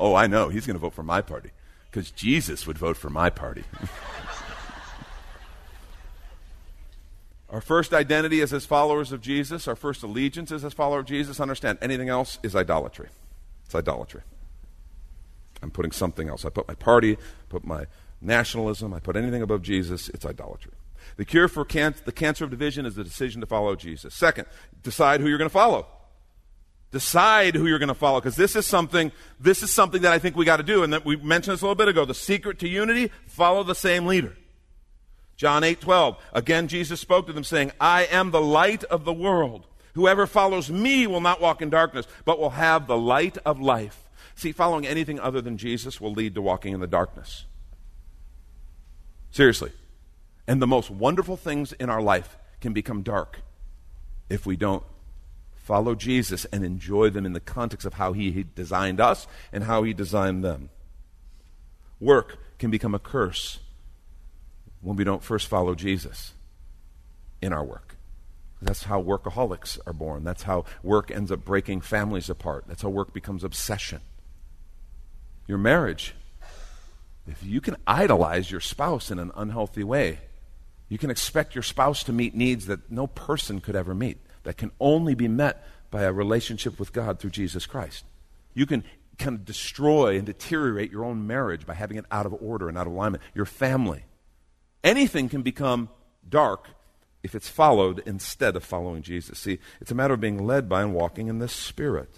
Oh, 0.00 0.16
I 0.16 0.26
know. 0.26 0.48
He's 0.48 0.66
going 0.66 0.74
to 0.74 0.80
vote 0.80 0.92
for 0.92 1.04
my 1.04 1.20
party 1.22 1.50
because 1.88 2.10
Jesus 2.10 2.66
would 2.66 2.76
vote 2.76 2.96
for 2.96 3.10
my 3.10 3.30
party. 3.30 3.62
our 7.54 7.60
first 7.60 7.94
identity 7.94 8.40
is 8.40 8.52
as 8.52 8.66
followers 8.66 9.12
of 9.12 9.20
Jesus. 9.20 9.68
Our 9.68 9.76
first 9.76 10.02
allegiance 10.02 10.50
is 10.50 10.64
as 10.64 10.72
followers 10.72 11.02
of 11.02 11.06
Jesus. 11.06 11.38
Understand, 11.38 11.78
anything 11.80 12.08
else 12.08 12.40
is 12.42 12.56
idolatry. 12.56 13.10
It's 13.64 13.76
idolatry. 13.76 14.22
I'm 15.62 15.70
putting 15.70 15.92
something 15.92 16.28
else. 16.28 16.44
I 16.44 16.48
put 16.48 16.66
my 16.66 16.74
party, 16.74 17.16
put 17.48 17.64
my 17.64 17.86
nationalism, 18.20 18.92
I 18.92 18.98
put 18.98 19.14
anything 19.14 19.40
above 19.40 19.62
Jesus, 19.62 20.08
it's 20.08 20.26
idolatry. 20.26 20.72
The 21.16 21.24
cure 21.24 21.46
for 21.46 21.64
can- 21.64 21.94
the 22.04 22.10
cancer 22.10 22.42
of 22.42 22.50
division 22.50 22.86
is 22.86 22.96
the 22.96 23.04
decision 23.04 23.40
to 23.40 23.46
follow 23.46 23.76
Jesus. 23.76 24.14
Second, 24.14 24.46
decide 24.82 25.20
who 25.20 25.28
you're 25.28 25.38
going 25.38 25.48
to 25.48 25.52
follow. 25.52 25.86
Decide 26.90 27.54
who 27.54 27.68
you're 27.68 27.78
going 27.78 27.86
to 27.86 27.94
follow 27.94 28.18
because 28.18 28.34
this 28.34 28.56
is 28.56 28.66
something 28.66 29.12
this 29.38 29.62
is 29.62 29.70
something 29.70 30.02
that 30.02 30.12
I 30.12 30.18
think 30.18 30.34
we 30.34 30.44
got 30.44 30.56
to 30.56 30.64
do 30.64 30.82
and 30.82 30.92
that 30.92 31.04
we 31.04 31.14
mentioned 31.14 31.54
this 31.54 31.62
a 31.62 31.66
little 31.66 31.76
bit 31.76 31.86
ago. 31.86 32.04
The 32.04 32.14
secret 32.14 32.58
to 32.60 32.68
unity, 32.68 33.12
follow 33.28 33.62
the 33.62 33.76
same 33.76 34.06
leader. 34.06 34.36
John 35.36 35.62
8:12. 35.62 36.16
Again 36.32 36.68
Jesus 36.68 37.00
spoke 37.00 37.26
to 37.26 37.32
them 37.32 37.44
saying, 37.44 37.72
"I 37.80 38.04
am 38.04 38.30
the 38.30 38.40
light 38.40 38.84
of 38.84 39.04
the 39.04 39.12
world. 39.12 39.66
Whoever 39.94 40.26
follows 40.26 40.70
me 40.70 41.06
will 41.06 41.20
not 41.20 41.40
walk 41.40 41.62
in 41.62 41.70
darkness, 41.70 42.06
but 42.24 42.38
will 42.38 42.50
have 42.50 42.86
the 42.86 42.96
light 42.96 43.38
of 43.44 43.60
life." 43.60 44.08
See, 44.36 44.52
following 44.52 44.86
anything 44.86 45.20
other 45.20 45.40
than 45.40 45.58
Jesus 45.58 46.00
will 46.00 46.12
lead 46.12 46.34
to 46.34 46.42
walking 46.42 46.74
in 46.74 46.80
the 46.80 46.86
darkness. 46.86 47.44
Seriously. 49.30 49.72
And 50.46 50.60
the 50.60 50.66
most 50.66 50.90
wonderful 50.90 51.36
things 51.36 51.72
in 51.72 51.88
our 51.88 52.02
life 52.02 52.36
can 52.60 52.72
become 52.72 53.02
dark 53.02 53.40
if 54.28 54.46
we 54.46 54.56
don't 54.56 54.84
follow 55.54 55.94
Jesus 55.94 56.44
and 56.46 56.64
enjoy 56.64 57.10
them 57.10 57.24
in 57.24 57.32
the 57.32 57.40
context 57.40 57.86
of 57.86 57.94
how 57.94 58.12
He 58.12 58.44
designed 58.54 59.00
us 59.00 59.26
and 59.52 59.64
how 59.64 59.82
He 59.82 59.94
designed 59.94 60.44
them. 60.44 60.70
Work 62.00 62.38
can 62.58 62.70
become 62.70 62.94
a 62.94 62.98
curse 62.98 63.60
when 64.84 64.96
we 64.96 65.04
don't 65.04 65.22
first 65.22 65.48
follow 65.48 65.74
Jesus 65.74 66.34
in 67.42 67.52
our 67.52 67.64
work. 67.64 67.96
That's 68.62 68.84
how 68.84 69.02
workaholics 69.02 69.78
are 69.86 69.92
born. 69.92 70.24
That's 70.24 70.44
how 70.44 70.64
work 70.82 71.10
ends 71.10 71.32
up 71.32 71.44
breaking 71.44 71.80
families 71.80 72.30
apart. 72.30 72.64
That's 72.66 72.82
how 72.82 72.88
work 72.88 73.12
becomes 73.12 73.44
obsession. 73.44 74.00
Your 75.46 75.58
marriage 75.58 76.14
if 77.26 77.42
you 77.42 77.60
can 77.60 77.76
idolize 77.86 78.50
your 78.50 78.60
spouse 78.60 79.10
in 79.10 79.18
an 79.18 79.32
unhealthy 79.34 79.84
way, 79.84 80.20
you 80.88 80.98
can 80.98 81.10
expect 81.10 81.54
your 81.54 81.62
spouse 81.62 82.04
to 82.04 82.12
meet 82.12 82.34
needs 82.34 82.66
that 82.66 82.90
no 82.90 83.06
person 83.06 83.60
could 83.60 83.74
ever 83.74 83.94
meet, 83.94 84.18
that 84.42 84.58
can 84.58 84.70
only 84.78 85.14
be 85.14 85.28
met 85.28 85.66
by 85.90 86.02
a 86.02 86.12
relationship 86.12 86.78
with 86.78 86.92
God 86.92 87.18
through 87.18 87.30
Jesus 87.30 87.66
Christ. 87.66 88.04
You 88.52 88.66
can 88.66 88.84
kind 89.18 89.36
of 89.36 89.44
destroy 89.44 90.16
and 90.16 90.26
deteriorate 90.26 90.90
your 90.90 91.04
own 91.04 91.26
marriage 91.26 91.66
by 91.66 91.74
having 91.74 91.96
it 91.96 92.04
out 92.10 92.26
of 92.26 92.34
order 92.40 92.68
and 92.68 92.76
out 92.76 92.86
of 92.86 92.92
alignment, 92.92 93.22
your 93.34 93.46
family. 93.46 94.04
Anything 94.84 95.28
can 95.28 95.42
become 95.42 95.88
dark 96.28 96.68
if 97.22 97.34
it's 97.34 97.48
followed 97.48 98.02
instead 98.04 98.54
of 98.54 98.62
following 98.62 99.02
Jesus. 99.02 99.38
See, 99.38 99.58
it's 99.80 99.90
a 99.90 99.94
matter 99.94 100.14
of 100.14 100.20
being 100.20 100.46
led 100.46 100.68
by 100.68 100.82
and 100.82 100.94
walking 100.94 101.28
in 101.28 101.38
the 101.38 101.48
Spirit. 101.48 102.10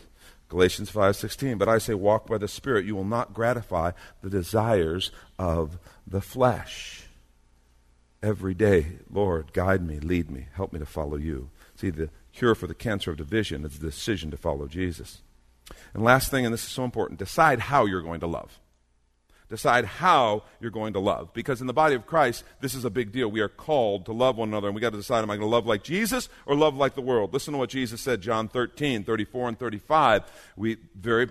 Galatians 0.49 0.91
5:16 0.91 1.59
But 1.59 1.69
I 1.69 1.79
say 1.79 1.95
walk 1.95 2.27
by 2.27 2.39
the 2.39 2.49
spirit 2.49 2.85
you 2.85 2.95
will 2.95 3.05
not 3.05 3.35
gratify 3.35 3.93
the 4.23 4.31
desires 4.31 5.11
of 5.39 5.79
the 6.07 6.21
flesh. 6.21 7.05
Every 8.23 8.55
day, 8.55 8.99
Lord, 9.11 9.53
guide 9.53 9.87
me, 9.87 10.01
lead 10.01 10.31
me, 10.31 10.49
help 10.55 10.73
me 10.73 10.79
to 10.79 10.87
follow 10.87 11.17
you. 11.17 11.51
See, 11.77 11.91
the 11.91 12.11
cure 12.33 12.55
for 12.55 12.67
the 12.67 12.75
cancer 12.75 13.11
of 13.11 13.17
division 13.17 13.65
is 13.65 13.79
the 13.79 13.87
decision 13.87 14.31
to 14.31 14.37
follow 14.37 14.67
Jesus. 14.67 15.23
And 15.95 16.03
last 16.03 16.31
thing, 16.31 16.45
and 16.45 16.53
this 16.53 16.65
is 16.65 16.71
so 16.71 16.85
important, 16.85 17.19
decide 17.19 17.61
how 17.61 17.85
you're 17.85 18.03
going 18.03 18.21
to 18.21 18.27
love. 18.27 18.59
Decide 19.49 19.85
how 19.85 20.43
you're 20.61 20.73
going 20.73 20.95
to 20.95 21.01
love. 21.01 21.33
Because 21.33 21.61
in 21.61 21.69
the 21.69 21.73
body 21.73 21.95
of 21.95 22.07
Christ, 22.07 22.43
this 22.61 22.75
is 22.75 22.85
a 22.85 22.91
big 22.91 23.13
deal. 23.13 23.29
We 23.29 23.41
are 23.41 23.49
called 23.49 24.07
to 24.07 24.13
love 24.13 24.37
one 24.37 24.49
another, 24.49 24.67
and 24.67 24.75
we 24.75 24.81
got 24.81 24.91
to 24.91 24.97
decide 24.97 25.23
am 25.23 25.31
I 25.31 25.37
going 25.37 25.49
to 25.49 25.55
love 25.55 25.67
like 25.67 25.85
Jesus 25.85 26.29
or 26.47 26.57
love 26.57 26.77
like 26.77 26.95
the 26.95 27.01
world? 27.01 27.33
Listen 27.33 27.53
to 27.53 27.59
what 27.59 27.71
Jesus 27.71 28.01
said, 28.01 28.21
John 28.21 28.49
13, 28.49 29.05
34 29.05 29.49
and 29.49 29.59
35. 29.59 30.25
We 30.57 30.79
very 30.99 31.31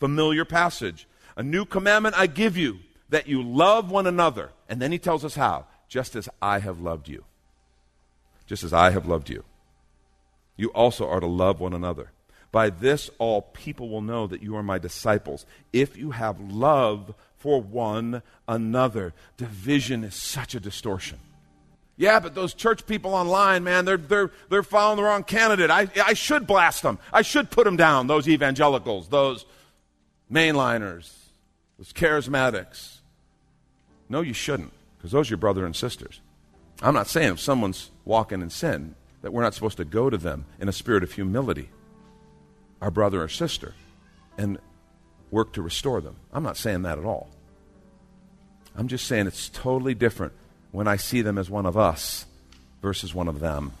familiar 0.00 0.46
passage. 0.46 1.06
A 1.36 1.42
new 1.42 1.66
commandment 1.66 2.14
I 2.16 2.26
give 2.26 2.56
you, 2.56 2.78
that 3.10 3.28
you 3.28 3.42
love 3.42 3.90
one 3.90 4.06
another. 4.06 4.50
And 4.68 4.80
then 4.80 4.90
he 4.90 4.98
tells 4.98 5.24
us 5.24 5.34
how. 5.34 5.66
Just 5.88 6.16
as 6.16 6.28
I 6.40 6.58
have 6.58 6.80
loved 6.80 7.08
you. 7.08 7.24
Just 8.46 8.64
as 8.64 8.72
I 8.72 8.90
have 8.90 9.06
loved 9.06 9.28
you. 9.28 9.44
You 10.56 10.68
also 10.70 11.06
are 11.08 11.20
to 11.20 11.26
love 11.26 11.60
one 11.60 11.74
another. 11.74 12.10
By 12.50 12.70
this, 12.70 13.10
all 13.18 13.42
people 13.42 13.88
will 13.90 14.00
know 14.00 14.26
that 14.26 14.42
you 14.42 14.56
are 14.56 14.62
my 14.62 14.78
disciples, 14.78 15.44
if 15.72 15.96
you 15.96 16.12
have 16.12 16.40
love 16.40 17.14
for 17.46 17.62
one 17.62 18.22
another. 18.48 19.14
Division 19.36 20.02
is 20.02 20.16
such 20.16 20.56
a 20.56 20.60
distortion. 20.60 21.20
Yeah, 21.96 22.18
but 22.18 22.34
those 22.34 22.54
church 22.54 22.84
people 22.86 23.14
online, 23.14 23.62
man, 23.62 23.84
they're, 23.84 23.96
they're, 23.96 24.32
they're 24.50 24.64
following 24.64 24.96
the 24.96 25.04
wrong 25.04 25.22
candidate. 25.22 25.70
I, 25.70 25.88
I 26.04 26.14
should 26.14 26.48
blast 26.48 26.82
them. 26.82 26.98
I 27.12 27.22
should 27.22 27.52
put 27.52 27.62
them 27.62 27.76
down, 27.76 28.08
those 28.08 28.26
evangelicals, 28.28 29.06
those 29.10 29.46
mainliners, 30.30 31.14
those 31.78 31.92
charismatics. 31.92 32.96
No, 34.08 34.22
you 34.22 34.32
shouldn't, 34.32 34.72
because 34.98 35.12
those 35.12 35.28
are 35.28 35.34
your 35.34 35.38
brother 35.38 35.64
and 35.64 35.76
sisters. 35.76 36.20
I'm 36.82 36.94
not 36.94 37.06
saying 37.06 37.34
if 37.34 37.40
someone's 37.40 37.92
walking 38.04 38.42
in 38.42 38.50
sin 38.50 38.96
that 39.22 39.32
we're 39.32 39.42
not 39.44 39.54
supposed 39.54 39.76
to 39.76 39.84
go 39.84 40.10
to 40.10 40.18
them 40.18 40.46
in 40.58 40.68
a 40.68 40.72
spirit 40.72 41.04
of 41.04 41.12
humility, 41.12 41.70
our 42.82 42.90
brother 42.90 43.22
or 43.22 43.28
sister, 43.28 43.74
and 44.36 44.58
work 45.30 45.52
to 45.52 45.62
restore 45.62 46.00
them. 46.00 46.16
I'm 46.32 46.42
not 46.42 46.56
saying 46.56 46.82
that 46.82 46.98
at 46.98 47.04
all. 47.04 47.30
I'm 48.76 48.88
just 48.88 49.06
saying 49.06 49.26
it's 49.26 49.48
totally 49.48 49.94
different 49.94 50.32
when 50.70 50.86
I 50.86 50.96
see 50.96 51.22
them 51.22 51.38
as 51.38 51.48
one 51.48 51.66
of 51.66 51.76
us 51.76 52.26
versus 52.82 53.14
one 53.14 53.28
of 53.28 53.40
them. 53.40 53.72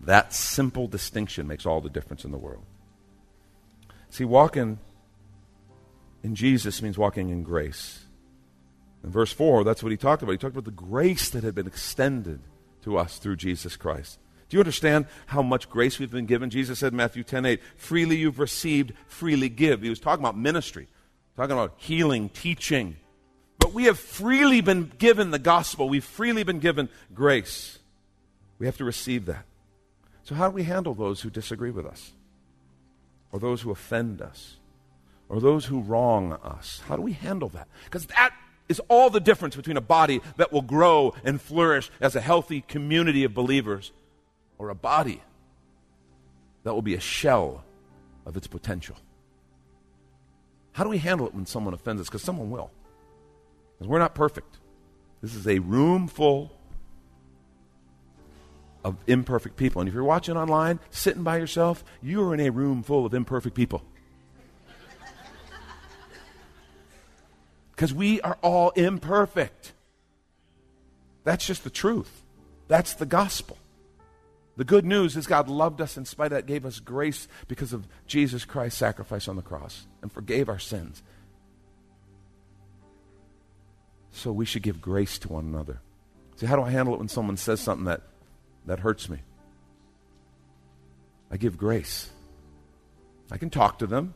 That 0.00 0.32
simple 0.32 0.86
distinction 0.86 1.46
makes 1.46 1.66
all 1.66 1.80
the 1.80 1.90
difference 1.90 2.24
in 2.24 2.30
the 2.30 2.38
world. 2.38 2.64
See, 4.10 4.24
walking 4.24 4.78
in 6.22 6.34
Jesus 6.34 6.80
means 6.80 6.96
walking 6.96 7.30
in 7.30 7.42
grace. 7.42 8.04
In 9.02 9.10
verse 9.10 9.32
4, 9.32 9.64
that's 9.64 9.82
what 9.82 9.92
he 9.92 9.98
talked 9.98 10.22
about. 10.22 10.32
He 10.32 10.38
talked 10.38 10.54
about 10.54 10.64
the 10.64 10.70
grace 10.70 11.28
that 11.30 11.44
had 11.44 11.54
been 11.54 11.66
extended 11.66 12.40
to 12.82 12.96
us 12.96 13.18
through 13.18 13.36
Jesus 13.36 13.76
Christ. 13.76 14.18
Do 14.48 14.56
you 14.56 14.60
understand 14.60 15.06
how 15.26 15.42
much 15.42 15.68
grace 15.68 15.98
we've 15.98 16.10
been 16.10 16.26
given? 16.26 16.48
Jesus 16.48 16.78
said 16.78 16.92
in 16.92 16.96
Matthew 16.96 17.24
10 17.24 17.44
8, 17.44 17.60
freely 17.76 18.16
you've 18.16 18.38
received, 18.38 18.92
freely 19.06 19.48
give. 19.48 19.82
He 19.82 19.90
was 19.90 20.00
talking 20.00 20.24
about 20.24 20.38
ministry, 20.38 20.88
talking 21.36 21.52
about 21.52 21.74
healing, 21.76 22.28
teaching. 22.28 22.96
But 23.58 23.72
we 23.72 23.84
have 23.84 23.98
freely 23.98 24.60
been 24.60 24.92
given 24.98 25.30
the 25.30 25.38
gospel, 25.38 25.88
we've 25.88 26.04
freely 26.04 26.42
been 26.42 26.60
given 26.60 26.88
grace. 27.14 27.78
We 28.58 28.66
have 28.66 28.76
to 28.78 28.84
receive 28.84 29.26
that. 29.26 29.44
So, 30.22 30.34
how 30.34 30.48
do 30.48 30.54
we 30.54 30.64
handle 30.64 30.94
those 30.94 31.20
who 31.20 31.30
disagree 31.30 31.70
with 31.70 31.86
us? 31.86 32.12
Or 33.32 33.38
those 33.38 33.62
who 33.62 33.70
offend 33.70 34.22
us? 34.22 34.56
Or 35.28 35.40
those 35.40 35.66
who 35.66 35.80
wrong 35.80 36.32
us? 36.32 36.82
How 36.88 36.96
do 36.96 37.02
we 37.02 37.12
handle 37.12 37.48
that? 37.50 37.68
Because 37.84 38.06
that 38.06 38.32
is 38.68 38.80
all 38.88 39.10
the 39.10 39.20
difference 39.20 39.56
between 39.56 39.76
a 39.76 39.82
body 39.82 40.20
that 40.36 40.52
will 40.52 40.62
grow 40.62 41.14
and 41.24 41.40
flourish 41.40 41.90
as 42.00 42.16
a 42.16 42.20
healthy 42.20 42.62
community 42.62 43.24
of 43.24 43.34
believers 43.34 43.92
or 44.56 44.70
a 44.70 44.74
body 44.74 45.20
that 46.62 46.72
will 46.72 46.82
be 46.82 46.94
a 46.94 47.00
shell 47.00 47.64
of 48.24 48.36
its 48.36 48.46
potential. 48.46 48.96
How 50.72 50.84
do 50.84 50.90
we 50.90 50.98
handle 50.98 51.26
it 51.26 51.34
when 51.34 51.46
someone 51.46 51.74
offends 51.74 52.00
us? 52.00 52.08
Because 52.08 52.22
someone 52.22 52.50
will. 52.50 52.70
Because 53.84 53.90
we're 53.90 53.98
not 53.98 54.14
perfect. 54.14 54.56
This 55.20 55.34
is 55.34 55.46
a 55.46 55.58
room 55.58 56.08
full 56.08 56.50
of 58.82 58.96
imperfect 59.06 59.58
people. 59.58 59.82
And 59.82 59.88
if 59.88 59.94
you're 59.94 60.02
watching 60.02 60.38
online, 60.38 60.80
sitting 60.88 61.22
by 61.22 61.36
yourself, 61.36 61.84
you 62.00 62.22
are 62.22 62.32
in 62.32 62.40
a 62.40 62.48
room 62.48 62.82
full 62.82 63.04
of 63.04 63.12
imperfect 63.12 63.54
people. 63.54 63.84
Because 67.72 67.92
we 67.92 68.22
are 68.22 68.38
all 68.40 68.70
imperfect. 68.70 69.74
That's 71.24 71.46
just 71.46 71.62
the 71.62 71.68
truth. 71.68 72.22
That's 72.68 72.94
the 72.94 73.04
gospel. 73.04 73.58
The 74.56 74.64
good 74.64 74.86
news 74.86 75.14
is 75.14 75.26
God 75.26 75.46
loved 75.46 75.82
us 75.82 75.98
in 75.98 76.06
spite 76.06 76.32
of 76.32 76.38
that, 76.38 76.46
gave 76.46 76.64
us 76.64 76.80
grace 76.80 77.28
because 77.48 77.74
of 77.74 77.86
Jesus 78.06 78.46
Christ's 78.46 78.78
sacrifice 78.78 79.28
on 79.28 79.36
the 79.36 79.42
cross 79.42 79.86
and 80.00 80.10
forgave 80.10 80.48
our 80.48 80.58
sins. 80.58 81.02
So 84.14 84.30
we 84.30 84.44
should 84.44 84.62
give 84.62 84.80
grace 84.80 85.18
to 85.18 85.28
one 85.28 85.44
another. 85.44 85.80
See, 86.36 86.46
how 86.46 86.54
do 86.54 86.62
I 86.62 86.70
handle 86.70 86.94
it 86.94 86.98
when 86.98 87.08
someone 87.08 87.36
says 87.36 87.60
something 87.60 87.86
that, 87.86 88.02
that 88.64 88.78
hurts 88.78 89.08
me? 89.08 89.18
I 91.32 91.36
give 91.36 91.58
grace. 91.58 92.10
I 93.30 93.38
can 93.38 93.50
talk 93.50 93.80
to 93.80 93.88
them, 93.88 94.14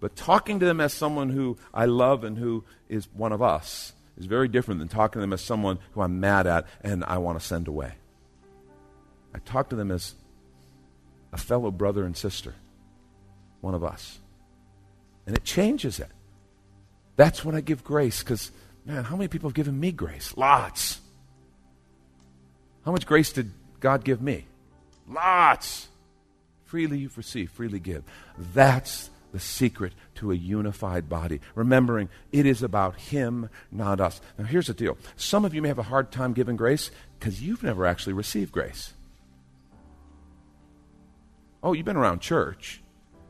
but 0.00 0.16
talking 0.16 0.60
to 0.60 0.66
them 0.66 0.80
as 0.80 0.94
someone 0.94 1.28
who 1.28 1.58
I 1.74 1.84
love 1.84 2.24
and 2.24 2.38
who 2.38 2.64
is 2.88 3.06
one 3.12 3.32
of 3.32 3.42
us 3.42 3.92
is 4.16 4.24
very 4.24 4.48
different 4.48 4.80
than 4.80 4.88
talking 4.88 5.14
to 5.14 5.20
them 5.20 5.32
as 5.34 5.42
someone 5.42 5.78
who 5.92 6.00
I'm 6.00 6.20
mad 6.20 6.46
at 6.46 6.66
and 6.80 7.04
I 7.04 7.18
want 7.18 7.38
to 7.38 7.44
send 7.44 7.68
away. 7.68 7.92
I 9.34 9.40
talk 9.40 9.68
to 9.70 9.76
them 9.76 9.90
as 9.90 10.14
a 11.34 11.36
fellow 11.36 11.70
brother 11.70 12.04
and 12.04 12.16
sister, 12.16 12.54
one 13.60 13.74
of 13.74 13.84
us. 13.84 14.20
And 15.26 15.36
it 15.36 15.44
changes 15.44 16.00
it. 16.00 16.08
That's 17.16 17.44
when 17.44 17.54
I 17.54 17.60
give 17.60 17.84
grace 17.84 18.22
because, 18.22 18.50
man, 18.84 19.04
how 19.04 19.16
many 19.16 19.28
people 19.28 19.48
have 19.48 19.54
given 19.54 19.78
me 19.78 19.92
grace? 19.92 20.36
Lots. 20.36 21.00
How 22.84 22.92
much 22.92 23.06
grace 23.06 23.32
did 23.32 23.50
God 23.80 24.04
give 24.04 24.20
me? 24.20 24.46
Lots. 25.08 25.88
Freely 26.64 26.98
you've 26.98 27.16
received, 27.16 27.52
freely 27.52 27.78
give. 27.78 28.04
That's 28.36 29.10
the 29.32 29.40
secret 29.40 29.92
to 30.16 30.30
a 30.30 30.34
unified 30.34 31.08
body. 31.08 31.40
Remembering 31.54 32.08
it 32.30 32.46
is 32.46 32.62
about 32.62 32.96
Him, 32.96 33.48
not 33.72 34.00
us. 34.00 34.20
Now, 34.38 34.44
here's 34.44 34.68
the 34.68 34.74
deal 34.74 34.96
some 35.16 35.44
of 35.44 35.54
you 35.54 35.62
may 35.62 35.68
have 35.68 35.78
a 35.78 35.84
hard 35.84 36.12
time 36.12 36.32
giving 36.32 36.56
grace 36.56 36.90
because 37.18 37.42
you've 37.42 37.62
never 37.62 37.86
actually 37.86 38.12
received 38.12 38.52
grace. 38.52 38.92
Oh, 41.62 41.72
you've 41.72 41.86
been 41.86 41.96
around 41.96 42.20
church. 42.20 42.82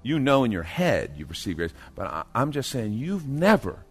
You 0.02 0.18
know 0.18 0.44
in 0.44 0.52
your 0.52 0.64
head 0.64 1.12
you've 1.16 1.30
received 1.30 1.56
grace. 1.58 1.72
But 1.94 2.06
I, 2.06 2.24
I'm 2.34 2.52
just 2.52 2.70
saying 2.70 2.92
you've 2.92 3.26
never 3.26 3.83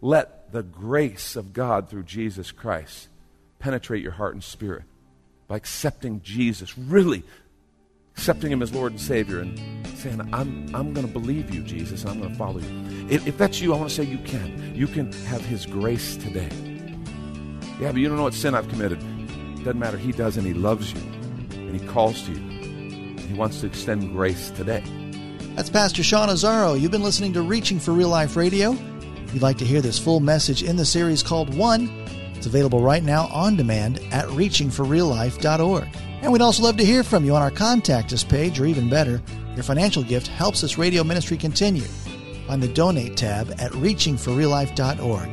let 0.00 0.52
the 0.52 0.62
grace 0.62 1.36
of 1.36 1.52
God 1.52 1.88
through 1.88 2.04
Jesus 2.04 2.52
Christ 2.52 3.08
penetrate 3.58 4.02
your 4.02 4.12
heart 4.12 4.34
and 4.34 4.42
spirit 4.42 4.84
by 5.46 5.56
accepting 5.56 6.22
Jesus, 6.22 6.78
really 6.78 7.22
accepting 8.16 8.50
Him 8.50 8.62
as 8.62 8.72
Lord 8.74 8.92
and 8.92 9.00
Savior, 9.00 9.40
and 9.40 9.58
saying, 9.96 10.20
I'm, 10.32 10.74
I'm 10.74 10.94
going 10.94 11.06
to 11.06 11.12
believe 11.12 11.54
you, 11.54 11.62
Jesus, 11.62 12.02
and 12.02 12.10
I'm 12.10 12.18
going 12.18 12.32
to 12.32 12.38
follow 12.38 12.58
you. 12.58 13.06
If, 13.08 13.26
if 13.26 13.38
that's 13.38 13.60
you, 13.60 13.74
I 13.74 13.76
want 13.76 13.90
to 13.90 13.94
say 13.94 14.04
you 14.04 14.18
can. 14.18 14.74
You 14.74 14.86
can 14.86 15.12
have 15.24 15.44
His 15.44 15.66
grace 15.66 16.16
today. 16.16 16.48
Yeah, 17.80 17.92
but 17.92 17.96
you 17.96 18.08
don't 18.08 18.16
know 18.16 18.24
what 18.24 18.34
sin 18.34 18.54
I've 18.54 18.68
committed. 18.68 19.00
Doesn't 19.64 19.78
matter. 19.78 19.98
He 19.98 20.12
does, 20.12 20.36
and 20.36 20.46
He 20.46 20.54
loves 20.54 20.92
you, 20.92 21.00
and 21.00 21.78
He 21.78 21.86
calls 21.86 22.22
to 22.22 22.32
you. 22.32 22.38
And 22.38 23.20
He 23.20 23.34
wants 23.34 23.60
to 23.60 23.66
extend 23.66 24.12
grace 24.12 24.50
today. 24.50 24.82
That's 25.54 25.70
Pastor 25.70 26.02
Sean 26.02 26.28
Azzaro. 26.28 26.80
You've 26.80 26.92
been 26.92 27.02
listening 27.02 27.32
to 27.34 27.42
Reaching 27.42 27.78
for 27.78 27.92
Real 27.92 28.08
Life 28.08 28.36
Radio. 28.36 28.76
If 29.30 29.34
you'd 29.34 29.42
like 29.44 29.58
to 29.58 29.64
hear 29.64 29.80
this 29.80 29.96
full 29.96 30.18
message 30.18 30.64
in 30.64 30.74
the 30.74 30.84
series 30.84 31.22
called 31.22 31.54
One, 31.54 31.88
it's 32.34 32.46
available 32.46 32.82
right 32.82 33.04
now 33.04 33.28
on 33.28 33.54
demand 33.54 34.00
at 34.10 34.26
reachingforreallife.org. 34.26 35.88
And 36.22 36.32
we'd 36.32 36.42
also 36.42 36.64
love 36.64 36.76
to 36.78 36.84
hear 36.84 37.04
from 37.04 37.24
you 37.24 37.36
on 37.36 37.40
our 37.40 37.52
Contact 37.52 38.12
Us 38.12 38.24
page, 38.24 38.58
or 38.58 38.66
even 38.66 38.90
better, 38.90 39.22
your 39.54 39.62
financial 39.62 40.02
gift 40.02 40.26
helps 40.26 40.62
this 40.62 40.78
radio 40.78 41.04
ministry 41.04 41.36
continue. 41.36 41.84
Find 42.48 42.60
the 42.60 42.66
Donate 42.66 43.16
tab 43.16 43.52
at 43.60 43.70
reachingforreallife.org. 43.70 45.28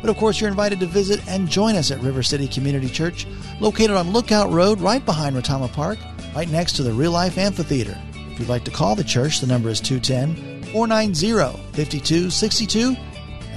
But 0.00 0.08
of 0.08 0.16
course, 0.18 0.40
you're 0.40 0.48
invited 0.48 0.78
to 0.78 0.86
visit 0.86 1.20
and 1.26 1.48
join 1.48 1.74
us 1.74 1.90
at 1.90 2.00
River 2.00 2.22
City 2.22 2.46
Community 2.46 2.88
Church, 2.88 3.26
located 3.58 3.96
on 3.96 4.12
Lookout 4.12 4.52
Road 4.52 4.80
right 4.80 5.04
behind 5.04 5.34
Retama 5.34 5.72
Park 5.72 5.98
right 6.36 6.48
next 6.48 6.76
to 6.76 6.84
the 6.84 6.92
Real 6.92 7.10
Life 7.10 7.38
Amphitheater. 7.38 8.00
If 8.14 8.38
you'd 8.38 8.48
like 8.48 8.62
to 8.66 8.70
call 8.70 8.94
the 8.94 9.02
church, 9.02 9.40
the 9.40 9.48
number 9.48 9.68
is 9.68 9.80
210 9.80 10.62
490 10.72 11.58
5262. 11.72 12.96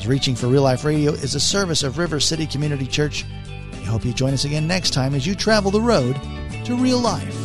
Reaching 0.07 0.35
for 0.35 0.47
Real 0.47 0.61
Life 0.61 0.85
Radio 0.85 1.13
is 1.13 1.33
a 1.33 1.39
service 1.39 1.81
of 1.81 1.97
River 1.97 2.19
City 2.19 2.45
Community 2.45 2.85
Church. 2.85 3.25
We 3.71 3.85
hope 3.85 4.05
you 4.05 4.13
join 4.13 4.33
us 4.33 4.45
again 4.45 4.67
next 4.67 4.91
time 4.91 5.15
as 5.15 5.25
you 5.25 5.33
travel 5.33 5.71
the 5.71 5.81
road 5.81 6.15
to 6.65 6.75
real 6.75 6.99
life. 6.99 7.44